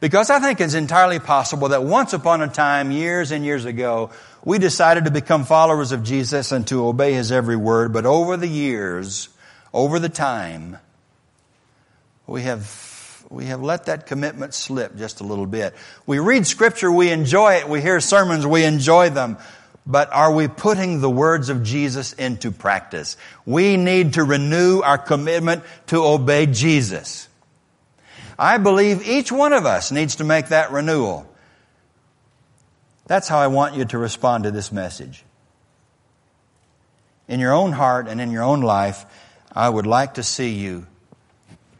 Because 0.00 0.30
I 0.30 0.40
think 0.40 0.60
it's 0.62 0.74
entirely 0.74 1.18
possible 1.18 1.68
that 1.68 1.84
once 1.84 2.14
upon 2.14 2.40
a 2.40 2.48
time, 2.48 2.90
years 2.90 3.32
and 3.32 3.44
years 3.44 3.66
ago, 3.66 4.10
we 4.42 4.58
decided 4.58 5.04
to 5.04 5.10
become 5.10 5.44
followers 5.44 5.92
of 5.92 6.02
Jesus 6.02 6.52
and 6.52 6.66
to 6.68 6.86
obey 6.86 7.12
His 7.12 7.30
every 7.30 7.56
word, 7.56 7.92
but 7.92 8.06
over 8.06 8.38
the 8.38 8.48
years, 8.48 9.28
over 9.74 9.98
the 9.98 10.08
time, 10.08 10.78
we 12.26 12.42
have, 12.42 13.24
we 13.28 13.46
have 13.46 13.62
let 13.62 13.86
that 13.86 14.06
commitment 14.06 14.54
slip 14.54 14.96
just 14.96 15.20
a 15.20 15.24
little 15.24 15.46
bit. 15.46 15.74
We 16.06 16.18
read 16.18 16.46
scripture, 16.46 16.90
we 16.90 17.10
enjoy 17.10 17.54
it, 17.56 17.68
we 17.68 17.82
hear 17.82 18.00
sermons, 18.00 18.46
we 18.46 18.64
enjoy 18.64 19.10
them, 19.10 19.36
but 19.86 20.10
are 20.12 20.32
we 20.32 20.48
putting 20.48 21.00
the 21.00 21.10
words 21.10 21.50
of 21.50 21.62
Jesus 21.62 22.14
into 22.14 22.52
practice? 22.52 23.18
We 23.44 23.76
need 23.76 24.14
to 24.14 24.24
renew 24.24 24.80
our 24.80 24.98
commitment 24.98 25.62
to 25.88 26.04
obey 26.04 26.46
Jesus. 26.46 27.28
I 28.40 28.56
believe 28.56 29.06
each 29.06 29.30
one 29.30 29.52
of 29.52 29.66
us 29.66 29.92
needs 29.92 30.16
to 30.16 30.24
make 30.24 30.48
that 30.48 30.72
renewal. 30.72 31.30
That's 33.06 33.28
how 33.28 33.38
I 33.38 33.48
want 33.48 33.74
you 33.74 33.84
to 33.84 33.98
respond 33.98 34.44
to 34.44 34.50
this 34.50 34.72
message. 34.72 35.22
In 37.28 37.38
your 37.38 37.52
own 37.52 37.72
heart 37.72 38.08
and 38.08 38.18
in 38.18 38.30
your 38.30 38.42
own 38.42 38.62
life, 38.62 39.04
I 39.52 39.68
would 39.68 39.86
like 39.86 40.14
to 40.14 40.22
see 40.22 40.54
you 40.54 40.86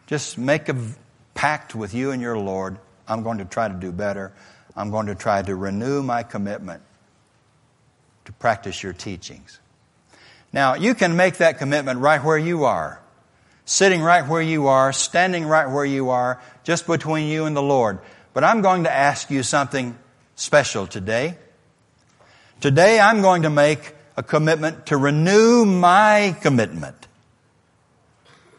just 0.06 0.36
make 0.36 0.68
a 0.68 0.76
pact 1.32 1.74
with 1.74 1.94
you 1.94 2.10
and 2.10 2.20
your 2.20 2.38
Lord. 2.38 2.78
I'm 3.08 3.22
going 3.22 3.38
to 3.38 3.46
try 3.46 3.66
to 3.66 3.74
do 3.74 3.90
better. 3.90 4.30
I'm 4.76 4.90
going 4.90 5.06
to 5.06 5.14
try 5.14 5.40
to 5.40 5.56
renew 5.56 6.02
my 6.02 6.24
commitment 6.24 6.82
to 8.26 8.32
practice 8.32 8.82
your 8.82 8.92
teachings. 8.92 9.60
Now, 10.52 10.74
you 10.74 10.94
can 10.94 11.16
make 11.16 11.38
that 11.38 11.56
commitment 11.56 12.00
right 12.00 12.22
where 12.22 12.36
you 12.36 12.64
are 12.64 13.00
sitting 13.70 14.02
right 14.02 14.26
where 14.26 14.42
you 14.42 14.66
are, 14.66 14.92
standing 14.92 15.46
right 15.46 15.70
where 15.70 15.84
you 15.84 16.10
are, 16.10 16.42
just 16.64 16.88
between 16.88 17.28
you 17.28 17.44
and 17.44 17.56
the 17.56 17.62
Lord. 17.62 18.00
But 18.32 18.42
I'm 18.42 18.62
going 18.62 18.82
to 18.82 18.92
ask 18.92 19.30
you 19.30 19.44
something 19.44 19.96
special 20.34 20.88
today. 20.88 21.38
Today 22.60 22.98
I'm 22.98 23.22
going 23.22 23.42
to 23.42 23.50
make 23.50 23.94
a 24.16 24.24
commitment 24.24 24.86
to 24.86 24.96
renew 24.96 25.64
my 25.64 26.36
commitment 26.42 27.06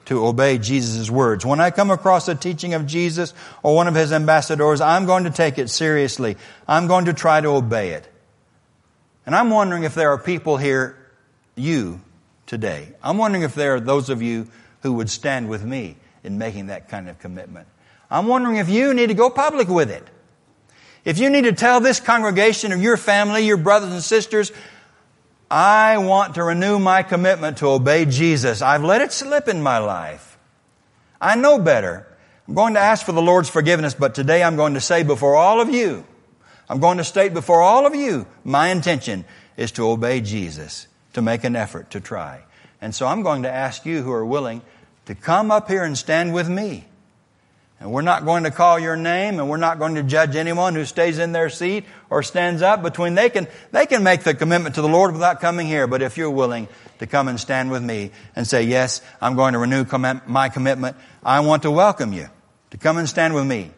to 0.05 0.25
obey 0.25 0.57
Jesus' 0.57 1.09
words. 1.11 1.45
When 1.45 1.59
I 1.59 1.71
come 1.71 1.91
across 1.91 2.29
a 2.29 2.35
teaching 2.35 2.73
of 2.73 2.87
Jesus 2.87 3.33
or 3.63 3.75
one 3.75 3.89
of 3.89 3.95
his 3.95 4.13
ambassadors, 4.13 4.79
I'm 4.79 5.05
going 5.05 5.25
to 5.25 5.29
take 5.29 5.57
it 5.57 5.69
seriously. 5.69 6.37
I'm 6.69 6.87
going 6.87 7.05
to 7.05 7.13
try 7.13 7.41
to 7.41 7.49
obey 7.49 7.89
it. 7.89 8.07
And 9.25 9.35
I'm 9.35 9.49
wondering 9.49 9.83
if 9.83 9.93
there 9.93 10.11
are 10.11 10.17
people 10.17 10.55
here, 10.55 10.97
you, 11.55 11.99
today. 12.45 12.93
I'm 13.03 13.17
wondering 13.17 13.43
if 13.43 13.55
there 13.55 13.75
are 13.75 13.79
those 13.81 14.09
of 14.09 14.21
you 14.21 14.47
who 14.81 14.93
would 14.93 15.09
stand 15.09 15.49
with 15.49 15.63
me 15.63 15.97
in 16.23 16.37
making 16.37 16.67
that 16.67 16.89
kind 16.89 17.09
of 17.09 17.19
commitment. 17.19 17.67
I'm 18.09 18.27
wondering 18.27 18.57
if 18.57 18.69
you 18.69 18.93
need 18.93 19.07
to 19.07 19.13
go 19.13 19.29
public 19.29 19.67
with 19.67 19.89
it. 19.89 20.07
If 21.03 21.17
you 21.17 21.29
need 21.29 21.45
to 21.45 21.53
tell 21.53 21.79
this 21.79 21.99
congregation 21.99 22.71
or 22.71 22.75
your 22.75 22.97
family, 22.97 23.45
your 23.45 23.57
brothers 23.57 23.91
and 23.91 24.03
sisters, 24.03 24.51
I 25.49 25.97
want 25.97 26.35
to 26.35 26.43
renew 26.43 26.77
my 26.79 27.03
commitment 27.03 27.57
to 27.57 27.67
obey 27.67 28.05
Jesus. 28.05 28.61
I've 28.61 28.83
let 28.83 29.01
it 29.01 29.11
slip 29.11 29.47
in 29.47 29.61
my 29.61 29.79
life. 29.79 30.37
I 31.19 31.35
know 31.35 31.59
better. 31.59 32.07
I'm 32.47 32.53
going 32.53 32.73
to 32.75 32.79
ask 32.79 33.05
for 33.05 33.11
the 33.11 33.21
Lord's 33.21 33.49
forgiveness, 33.49 33.93
but 33.93 34.15
today 34.15 34.43
I'm 34.43 34.55
going 34.55 34.73
to 34.75 34.81
say 34.81 35.03
before 35.03 35.35
all 35.35 35.61
of 35.61 35.69
you, 35.69 36.05
I'm 36.69 36.79
going 36.79 36.97
to 36.99 37.03
state 37.03 37.33
before 37.33 37.61
all 37.61 37.85
of 37.85 37.95
you, 37.95 38.27
my 38.43 38.69
intention 38.69 39.25
is 39.57 39.71
to 39.73 39.89
obey 39.89 40.21
Jesus, 40.21 40.87
to 41.13 41.21
make 41.21 41.43
an 41.43 41.55
effort, 41.55 41.91
to 41.91 41.99
try. 41.99 42.41
And 42.81 42.93
so 42.93 43.07
I'm 43.07 43.21
going 43.21 43.43
to 43.43 43.51
ask 43.51 43.85
you 43.85 44.01
who 44.01 44.11
are 44.11 44.25
willing 44.25 44.61
to 45.05 45.15
come 45.15 45.51
up 45.51 45.67
here 45.67 45.83
and 45.83 45.97
stand 45.97 46.33
with 46.33 46.49
me. 46.49 46.85
And 47.79 47.91
we're 47.91 48.01
not 48.01 48.25
going 48.25 48.43
to 48.43 48.51
call 48.51 48.79
your 48.79 48.95
name 48.95 49.39
and 49.39 49.49
we're 49.49 49.57
not 49.57 49.79
going 49.79 49.95
to 49.95 50.03
judge 50.03 50.35
anyone 50.35 50.75
who 50.75 50.85
stays 50.85 51.17
in 51.17 51.31
their 51.31 51.49
seat 51.49 51.85
or 52.11 52.21
stands 52.21 52.61
up 52.61 52.83
between 52.83 53.15
they 53.15 53.29
can 53.29 53.47
they 53.71 53.87
can 53.87 54.03
make 54.03 54.21
the 54.21 54.35
commitment 54.35 54.75
to 54.75 54.83
the 54.83 54.87
Lord 54.87 55.13
without 55.13 55.41
coming 55.41 55.65
here 55.65 55.87
but 55.87 56.03
if 56.03 56.15
you're 56.15 56.29
willing 56.29 56.67
to 56.99 57.07
come 57.07 57.27
and 57.27 57.39
stand 57.39 57.71
with 57.71 57.81
me 57.81 58.11
and 58.35 58.45
say 58.45 58.61
yes 58.61 59.01
I'm 59.19 59.35
going 59.35 59.53
to 59.53 59.59
renew 59.59 59.83
my 60.27 60.49
commitment 60.49 60.95
I 61.23 61.39
want 61.39 61.63
to 61.63 61.71
welcome 61.71 62.13
you 62.13 62.29
to 62.69 62.77
come 62.77 62.99
and 62.99 63.09
stand 63.09 63.33
with 63.33 63.47
me 63.47 63.71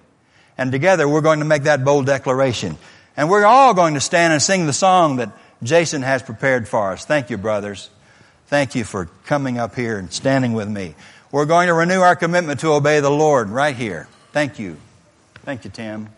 And 0.57 0.71
together 0.71 1.07
we're 1.07 1.21
going 1.21 1.39
to 1.39 1.45
make 1.45 1.63
that 1.63 1.83
bold 1.83 2.05
declaration. 2.05 2.77
And 3.15 3.29
we're 3.29 3.45
all 3.45 3.73
going 3.73 3.93
to 3.93 3.99
stand 3.99 4.33
and 4.33 4.41
sing 4.41 4.65
the 4.65 4.73
song 4.73 5.17
that 5.17 5.31
Jason 5.61 6.01
has 6.01 6.21
prepared 6.21 6.67
for 6.67 6.91
us. 6.91 7.05
Thank 7.05 7.29
you, 7.29 7.37
brothers. 7.37 7.89
Thank 8.53 8.75
you 8.75 8.83
for 8.83 9.09
coming 9.25 9.57
up 9.57 9.73
here 9.73 9.97
and 9.97 10.13
standing 10.13 10.53
with 10.53 10.69
me. 10.69 10.93
We're 11.31 11.47
going 11.47 11.69
to 11.69 11.73
renew 11.73 12.01
our 12.01 12.15
commitment 12.15 12.59
to 12.59 12.73
obey 12.73 12.99
the 12.99 13.09
Lord 13.09 13.49
right 13.49 13.75
here. 13.75 14.07
Thank 14.31 14.59
you. 14.59 14.77
Thank 15.43 15.65
you, 15.65 15.71
Tim. 15.71 16.09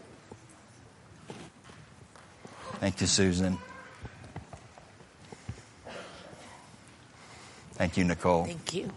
Thank 2.81 2.99
you, 2.99 3.07
Susan. 3.07 3.57
Thank 7.75 7.95
you, 7.95 8.03
Nicole. 8.03 8.43
Thank 8.43 8.73
you. 8.73 8.91